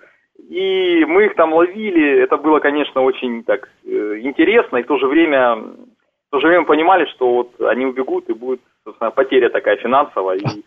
И 0.50 1.04
мы 1.06 1.26
их 1.26 1.36
там 1.36 1.54
ловили, 1.54 2.24
это 2.24 2.38
было, 2.38 2.60
конечно, 2.60 3.02
очень 3.02 3.44
так 3.44 3.70
э, 3.86 4.20
интересно, 4.22 4.78
и 4.78 4.84
в 4.84 4.88
то 4.88 4.98
же 4.98 5.08
время 5.08 5.56
в 5.56 6.32
то 6.32 6.40
же 6.40 6.48
время 6.48 6.66
понимали, 6.66 7.06
что 7.16 7.34
вот 7.34 7.62
они 7.62 7.86
убегут, 7.86 8.30
и 8.30 8.34
будет, 8.34 8.60
собственно, 8.84 9.12
потеря 9.12 9.50
такая 9.50 9.78
финансовая. 9.78 10.38
И 10.38 10.64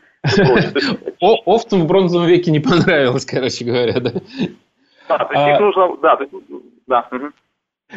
Овцам 1.21 1.81
в 1.85 1.87
бронзовом 1.87 2.27
веке 2.27 2.51
не 2.51 2.61
понравилось, 2.61 3.27
короче 3.27 3.65
говоря, 3.65 4.01
да? 4.01 4.11
Да, 5.09 5.19
то 5.19 5.35
есть 5.35 5.55
их 5.55 5.61
нужно, 5.61 5.97
да, 6.03 6.19
да. 6.87 7.05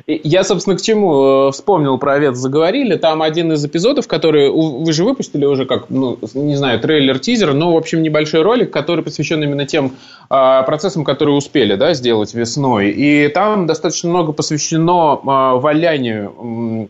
Я, 0.08 0.44
собственно, 0.44 0.76
к 0.76 0.82
чему 0.82 1.48
э, 1.48 1.52
вспомнил 1.52 1.98
про 1.98 2.14
овец 2.14 2.36
заговорили. 2.36 2.96
Там 2.96 3.22
один 3.22 3.52
из 3.52 3.64
эпизодов, 3.64 4.08
который 4.08 4.50
вы 4.50 4.92
же 4.92 5.04
выпустили 5.04 5.46
уже 5.46 5.66
как, 5.66 5.90
ну, 5.90 6.18
не 6.34 6.56
знаю, 6.56 6.80
трейлер-тизер, 6.80 7.54
но, 7.54 7.74
в 7.74 7.78
общем, 7.78 8.02
небольшой 8.02 8.42
ролик, 8.42 8.72
который 8.72 9.04
посвящен 9.04 9.44
именно 9.44 9.66
тем 9.66 9.94
э, 10.30 10.64
процессам, 10.66 11.04
которые 11.04 11.36
успели, 11.36 11.76
да, 11.76 11.94
сделать 11.94 12.34
весной. 12.34 12.90
И 12.90 13.28
там 13.28 13.68
достаточно 13.68 14.10
много 14.10 14.32
посвящено 14.34 15.20
э, 15.22 15.60
валянию, 15.60 16.90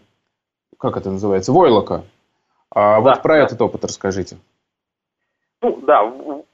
как 0.78 0.98
это 0.98 1.12
называется, 1.12 1.52
войлока. 1.52 2.04
А, 2.74 2.96
да, 2.96 3.02
вот 3.02 3.22
про 3.22 3.36
да. 3.36 3.44
этот 3.44 3.62
опыт 3.62 3.86
расскажите. 3.86 4.38
Ну, 5.62 5.80
да, 5.86 6.12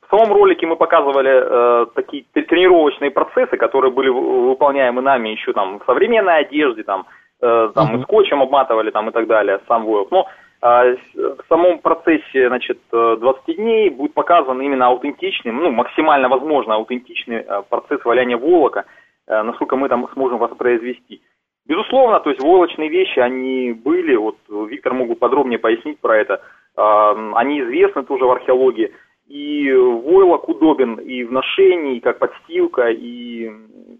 в 0.09 0.17
самом 0.17 0.33
ролике 0.33 0.65
мы 0.65 0.75
показывали 0.75 1.29
э, 1.29 1.85
такие 1.93 2.25
тренировочные 2.33 3.11
процессы, 3.11 3.57
которые 3.57 3.91
были 3.91 4.09
выполняемы 4.09 5.01
нами 5.01 5.29
еще 5.29 5.53
там 5.53 5.79
в 5.79 5.85
современной 5.85 6.39
одежде, 6.39 6.83
там, 6.83 7.05
э, 7.41 7.71
там 7.75 7.95
mm-hmm. 7.95 8.03
скотчем 8.03 8.41
обматывали 8.41 8.89
там 8.89 9.09
и 9.09 9.11
так 9.11 9.27
далее, 9.27 9.59
сам 9.67 9.85
войлок. 9.85 10.09
Но 10.09 10.27
э, 10.63 10.95
в 11.13 11.43
самом 11.47 11.77
процессе, 11.77 12.47
значит, 12.47 12.79
20 12.91 13.21
э, 13.21 13.53
дней 13.53 13.89
будет 13.91 14.15
показан 14.15 14.59
именно 14.61 14.87
аутентичный, 14.87 15.51
ну, 15.51 15.69
максимально 15.69 16.27
возможно 16.27 16.73
аутентичный 16.73 17.45
э, 17.47 17.61
процесс 17.69 18.03
валяния 18.03 18.37
волока, 18.37 18.85
э, 19.27 19.43
насколько 19.43 19.75
мы 19.75 19.89
там 19.89 20.09
сможем 20.13 20.39
воспроизвести. 20.39 21.21
Безусловно, 21.67 22.19
то 22.19 22.31
есть 22.31 22.41
войлочные 22.41 22.89
вещи, 22.89 23.19
они 23.19 23.73
были, 23.73 24.15
вот 24.15 24.37
Виктор 24.49 24.95
мог 24.95 25.09
бы 25.09 25.15
подробнее 25.15 25.59
пояснить 25.59 25.99
про 25.99 26.17
это, 26.17 26.41
э, 26.75 27.31
они 27.35 27.61
известны 27.61 28.01
тоже 28.01 28.25
в 28.25 28.31
археологии, 28.31 28.91
и 29.29 29.71
войлок 29.71 30.49
удобен 30.49 30.95
и 30.95 31.23
в 31.23 31.31
ношении, 31.31 31.97
и 31.97 31.99
как 31.99 32.17
подстилка, 32.19 32.89
и 32.89 33.51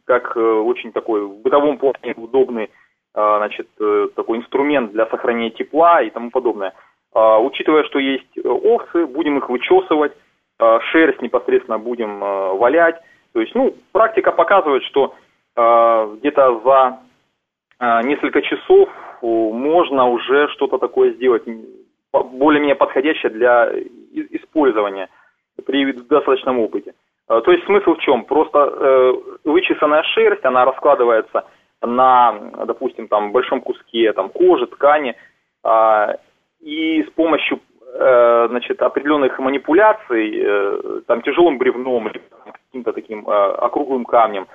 как 0.05 0.35
э, 0.35 0.39
очень 0.41 0.91
такой 0.91 1.25
в 1.25 1.41
бытовом 1.41 1.77
плане 1.77 2.15
удобный 2.17 2.69
а, 3.13 3.37
значит, 3.37 3.67
э, 3.79 4.07
такой 4.15 4.39
инструмент 4.39 4.91
для 4.91 5.05
сохранения 5.07 5.51
тепла 5.51 6.01
и 6.01 6.09
тому 6.09 6.31
подобное. 6.31 6.73
А, 7.13 7.39
учитывая, 7.39 7.83
что 7.83 7.99
есть 7.99 8.37
овцы, 8.43 9.05
будем 9.05 9.37
их 9.37 9.49
вычесывать, 9.49 10.13
а, 10.59 10.79
шерсть 10.91 11.21
непосредственно 11.21 11.77
будем 11.77 12.19
валять. 12.19 12.99
То 13.33 13.41
есть, 13.41 13.53
ну, 13.53 13.75
практика 13.91 14.31
показывает, 14.31 14.83
что 14.83 15.13
где-то 15.55 16.61
за 16.63 16.99
несколько 18.03 18.41
часов 18.41 18.89
можно 19.21 20.07
уже 20.07 20.47
что-то 20.49 20.77
такое 20.77 21.11
сделать 21.13 21.43
более-менее 22.11 22.75
подходящее 22.75 23.31
для 23.31 23.71
использования 24.31 25.09
при 25.61 25.91
достаточном 25.93 26.59
опыте. 26.59 26.93
Э, 27.29 27.41
то 27.43 27.51
есть 27.51 27.65
смысл 27.65 27.95
в 27.95 27.99
чем? 27.99 28.25
Просто 28.25 28.59
э, 28.59 29.13
вычесанная 29.45 30.03
шерсть, 30.03 30.45
она 30.45 30.65
раскладывается 30.65 31.45
на, 31.81 32.33
допустим, 32.65 33.07
там 33.07 33.31
большом 33.31 33.61
куске 33.61 34.11
там, 34.13 34.29
кожи, 34.29 34.67
ткани, 34.67 35.15
э, 35.63 36.07
и 36.61 37.03
с 37.03 37.09
помощью 37.11 37.59
э, 37.93 38.47
значит, 38.49 38.81
определенных 38.81 39.39
манипуляций, 39.39 41.03
там 41.07 41.21
тяжелым 41.21 41.57
бревном 41.57 42.09
или 42.09 42.21
каким-то 42.67 42.93
таким 42.93 43.27
округлым 43.27 44.05
камнем, 44.05 44.47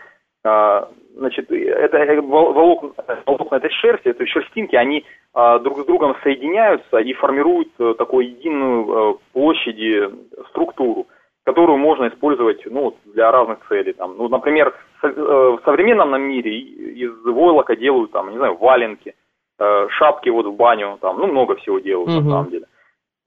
значит, 0.45 1.51
это 1.51 1.97
э, 1.99 2.21
волокна, 2.21 2.91
волокна 3.27 3.57
этой 3.57 3.71
шерсти, 3.71 4.09
этой 4.09 4.27
шерстинки, 4.27 4.77
они 4.77 5.05
э, 5.35 5.59
друг 5.61 5.81
с 5.81 5.87
другом 5.87 6.17
соединяются 6.23 6.99
и 6.99 7.13
формируют 7.15 7.69
э, 7.79 7.95
такую 7.97 8.29
единую 8.29 8.85
э, 8.85 9.15
площади 9.33 10.11
структуру, 10.51 11.07
которую 11.45 11.79
можно 11.79 12.09
использовать 12.09 12.65
ну, 12.67 12.97
для 13.07 13.31
разных 13.31 13.59
целей. 13.69 13.93
Там, 13.93 14.17
ну, 14.17 14.29
например, 14.29 14.75
в 15.03 15.61
современном 15.65 16.11
нам 16.11 16.23
мире 16.23 16.57
из 16.59 17.13
войлока 17.25 17.77
делают 17.77 18.13
там, 18.13 18.31
не 18.31 18.39
знаю, 18.39 18.57
валенки, 18.57 19.15
шапки 19.59 20.31
вот 20.31 20.47
в 20.47 20.55
баню, 20.57 20.99
там, 21.01 21.19
ну, 21.19 21.27
много 21.27 21.57
всего 21.57 21.79
делают 21.79 22.11
угу. 22.11 22.21
на 22.21 22.31
самом 22.31 22.51
деле. 22.51 22.67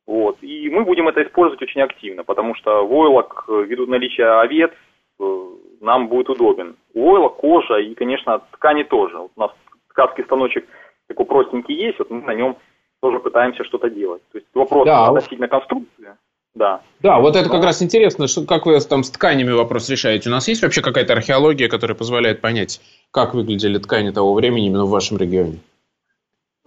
Вот. 0.07 0.37
И 0.41 0.69
мы 0.69 0.83
будем 0.85 1.07
это 1.07 1.21
использовать 1.21 1.61
очень 1.61 1.81
активно, 1.81 2.23
потому 2.23 2.55
что 2.55 2.85
войлок, 2.87 3.45
ввиду 3.47 3.85
наличия 3.85 4.39
овец, 4.39 4.71
нам 5.81 6.07
будет 6.07 6.29
удобен. 6.29 6.75
Войлок, 6.93 7.37
кожа 7.37 7.77
и, 7.77 7.93
конечно, 7.95 8.41
ткани 8.51 8.83
тоже. 8.83 9.17
Вот 9.17 9.31
у 9.35 9.39
нас 9.39 9.51
ткацкий 9.89 10.23
станочек 10.23 10.65
такой 11.07 11.25
простенький 11.25 11.75
есть, 11.75 11.99
вот 11.99 12.11
мы 12.11 12.21
на 12.21 12.33
нем 12.33 12.57
тоже 13.01 13.19
пытаемся 13.19 13.63
что-то 13.63 13.89
делать. 13.89 14.21
То 14.31 14.37
есть 14.37 14.47
вопрос 14.53 14.85
да. 14.85 15.07
относительно 15.07 15.47
конструкции. 15.47 16.15
Да. 16.55 16.81
Да, 17.01 17.19
вот 17.19 17.35
это 17.35 17.49
как 17.49 17.63
раз 17.63 17.83
интересно, 17.83 18.27
что, 18.27 18.45
как 18.45 18.65
вы 18.65 18.79
там 18.79 19.03
с 19.03 19.11
тканями 19.11 19.51
вопрос 19.51 19.89
решаете. 19.89 20.29
У 20.29 20.31
нас 20.31 20.47
есть 20.47 20.63
вообще 20.63 20.81
какая-то 20.81 21.13
археология, 21.13 21.69
которая 21.69 21.95
позволяет 21.95 22.41
понять, 22.41 22.81
как 23.11 23.35
выглядели 23.35 23.77
ткани 23.77 24.09
того 24.09 24.33
времени 24.33 24.65
именно 24.65 24.85
в 24.85 24.89
вашем 24.89 25.17
регионе? 25.17 25.59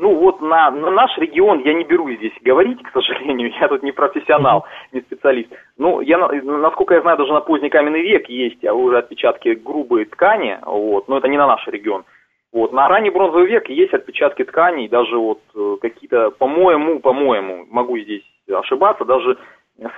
Ну 0.01 0.15
вот 0.15 0.41
на, 0.41 0.71
на 0.71 0.91
наш 0.91 1.17
регион 1.19 1.61
я 1.63 1.75
не 1.75 1.85
беру 1.85 2.11
здесь 2.11 2.33
говорить, 2.41 2.83
к 2.83 2.91
сожалению, 2.91 3.53
я 3.61 3.69
тут 3.69 3.83
не 3.83 3.93
профессионал, 3.93 4.65
не 4.93 5.03
специалист. 5.03 5.51
Ну, 5.77 6.01
я, 6.01 6.17
насколько 6.17 6.95
я 6.95 7.03
знаю, 7.03 7.19
даже 7.19 7.35
на 7.35 7.43
поздний 7.43 7.69
каменный 7.69 8.01
век 8.01 8.27
есть 8.31 8.65
а 8.65 8.73
уже 8.73 8.97
отпечатки 8.97 9.51
грубой 9.51 10.07
ткани, 10.07 10.59
вот, 10.65 11.07
но 11.07 11.19
это 11.19 11.29
не 11.29 11.37
на 11.37 11.47
наш 11.47 11.67
регион. 11.69 12.05
Вот, 12.51 12.73
на 12.73 12.89
ранний 12.89 13.11
бронзовый 13.11 13.47
век 13.47 13.69
есть 13.69 13.93
отпечатки 13.93 14.43
тканей, 14.43 14.89
даже 14.89 15.19
вот 15.19 15.41
э, 15.55 15.77
какие-то, 15.83 16.31
по-моему, 16.31 17.01
по-моему, 17.01 17.67
могу 17.71 17.99
здесь 17.99 18.25
ошибаться, 18.51 19.05
даже 19.05 19.37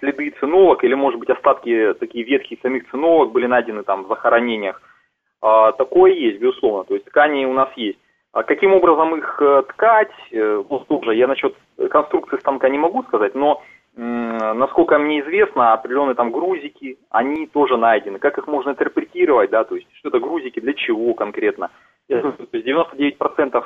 следы 0.01 0.35
циновок 0.41 0.83
или, 0.83 0.95
может 0.95 1.21
быть, 1.21 1.31
остатки 1.31 1.95
такие 2.01 2.25
ветхие 2.25 2.59
самих 2.61 2.91
циновок 2.91 3.31
были 3.31 3.47
найдены 3.47 3.85
там 3.85 4.03
в 4.03 4.09
захоронениях. 4.09 4.83
А, 5.41 5.71
такое 5.73 6.13
есть, 6.13 6.41
безусловно, 6.41 6.83
то 6.83 6.95
есть 6.95 7.07
ткани 7.07 7.45
у 7.45 7.53
нас 7.53 7.69
есть. 7.77 7.99
А 8.33 8.43
каким 8.43 8.73
образом 8.73 9.15
их 9.17 9.37
э, 9.41 9.63
ткать, 9.69 10.13
э, 10.31 10.63
вот 10.69 10.87
тоже 10.87 11.15
я 11.15 11.27
насчет 11.27 11.55
конструкции 11.91 12.39
станка 12.39 12.69
не 12.69 12.79
могу 12.79 13.03
сказать, 13.05 13.35
но 13.35 13.63
насколько 13.95 14.99
мне 14.99 15.21
известно, 15.21 15.75
определенные 15.75 16.15
там 16.15 16.33
грузики, 16.33 16.97
они 17.11 17.47
тоже 17.47 17.77
найдены. 17.77 18.19
Как 18.19 18.39
их 18.39 18.47
можно 18.47 18.71
интерпретировать, 18.71 19.51
да, 19.51 19.65
то 19.65 19.75
есть 19.75 19.87
что 19.99 20.09
это 20.09 20.19
грузики, 20.19 20.61
для 20.61 20.73
чего 20.73 21.13
конкретно. 21.13 21.69
То 22.09 22.57
есть 22.57 22.67
99% 22.67 23.63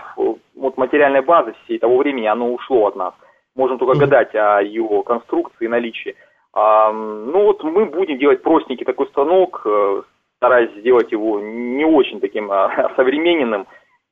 вот 0.57 0.77
материальной 0.77 1.21
базы 1.21 1.55
всей 1.65 1.79
того 1.79 1.99
времени, 1.99 2.27
оно 2.27 2.53
ушло 2.53 2.89
от 2.89 2.97
нас. 2.97 3.15
Можем 3.55 3.79
только 3.79 3.99
гадать 3.99 4.35
о 4.35 4.61
его 4.63 5.03
конструкции 5.03 5.65
и 5.65 5.69
наличии. 5.69 6.17
А, 6.53 6.93
ну 6.93 7.45
вот 7.45 7.63
мы 7.63 7.87
будем 7.87 8.19
делать 8.19 8.43
простенький 8.43 8.85
такой 8.85 9.07
станок, 9.09 9.63
э, 9.65 10.03
стараясь 10.39 10.73
сделать 10.79 11.13
его 11.13 11.41
не 11.41 11.85
очень 11.85 12.21
таким 12.21 12.49
современным. 12.97 13.67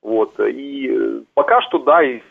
Вот. 0.05 0.39
И 0.39 1.23
пока 1.33 1.61
что, 1.63 1.79
да, 1.79 2.03
из 2.03 2.21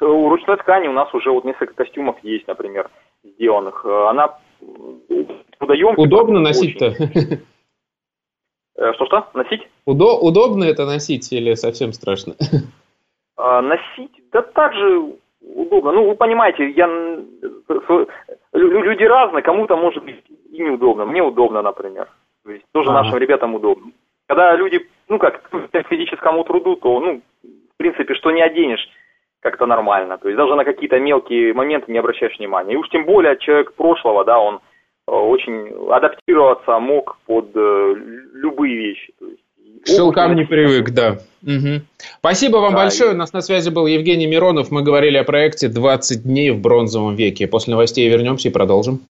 ручной 0.00 0.56
ткани 0.56 0.88
у 0.88 0.92
нас 0.92 1.12
уже 1.12 1.30
вот 1.30 1.44
несколько 1.44 1.74
костюмов 1.74 2.16
есть, 2.22 2.48
например, 2.48 2.88
сделанных. 3.22 3.84
Она 3.84 4.38
трудоемкая. 5.58 6.06
Удобно 6.06 6.40
носить-то? 6.40 6.94
Э, 8.80 8.92
что-что? 8.94 9.26
Носить? 9.34 9.66
Удо- 9.86 10.18
удобно 10.20 10.62
это 10.62 10.86
носить 10.86 11.32
или 11.32 11.54
совсем 11.54 11.92
страшно? 11.92 12.34
А, 13.36 13.60
носить? 13.60 14.12
Да 14.32 14.40
так 14.40 14.72
же 14.72 15.14
удобно. 15.42 15.92
Ну, 15.92 16.08
вы 16.08 16.14
понимаете, 16.14 16.70
я, 16.70 16.86
люди 18.52 19.02
разные, 19.02 19.42
кому-то 19.42 19.76
может 19.76 20.04
быть 20.04 20.22
и 20.50 20.58
неудобно. 20.60 21.04
Мне 21.04 21.22
удобно, 21.22 21.60
например. 21.60 22.08
То 22.44 22.52
есть 22.52 22.64
тоже 22.72 22.90
ага. 22.90 23.02
нашим 23.02 23.18
ребятам 23.18 23.54
удобно. 23.54 23.92
Когда 24.28 24.54
люди, 24.54 24.86
ну 25.08 25.18
как, 25.18 25.42
к 25.42 25.82
физическому 25.88 26.44
труду, 26.44 26.76
то, 26.76 27.00
ну, 27.00 27.22
в 27.42 27.76
принципе, 27.78 28.14
что 28.14 28.30
не 28.30 28.42
оденешь. 28.42 28.86
как-то 29.40 29.66
нормально. 29.66 30.18
То 30.18 30.28
есть 30.28 30.36
даже 30.36 30.54
на 30.54 30.64
какие-то 30.64 30.98
мелкие 31.00 31.54
моменты 31.54 31.90
не 31.90 31.98
обращаешь 31.98 32.38
внимания. 32.38 32.74
И 32.74 32.76
уж 32.76 32.88
тем 32.90 33.04
более 33.04 33.38
человек 33.38 33.72
прошлого, 33.74 34.24
да, 34.24 34.38
он 34.38 34.56
э, 34.56 35.10
очень 35.10 35.74
адаптироваться 35.90 36.78
мог 36.78 37.18
под 37.26 37.50
э, 37.54 37.94
любые 38.34 38.76
вещи. 38.76 39.12
То 39.18 39.26
есть, 39.26 39.42
к 39.84 39.86
шелкам 39.86 40.34
не 40.34 40.44
привык, 40.44 40.90
да. 40.90 41.18
Угу. 41.42 41.82
Спасибо 42.18 42.56
вам 42.56 42.72
да, 42.72 42.78
большое. 42.78 43.12
И... 43.12 43.14
У 43.14 43.16
нас 43.16 43.32
на 43.32 43.40
связи 43.40 43.70
был 43.70 43.86
Евгений 43.86 44.26
Миронов. 44.26 44.70
Мы 44.70 44.82
говорили 44.82 45.16
о 45.16 45.24
проекте 45.24 45.68
«20 45.68 46.24
дней 46.24 46.50
в 46.50 46.60
бронзовом 46.60 47.14
веке». 47.14 47.46
После 47.46 47.72
новостей 47.72 48.08
вернемся 48.08 48.48
и 48.48 48.52
продолжим. 48.52 49.00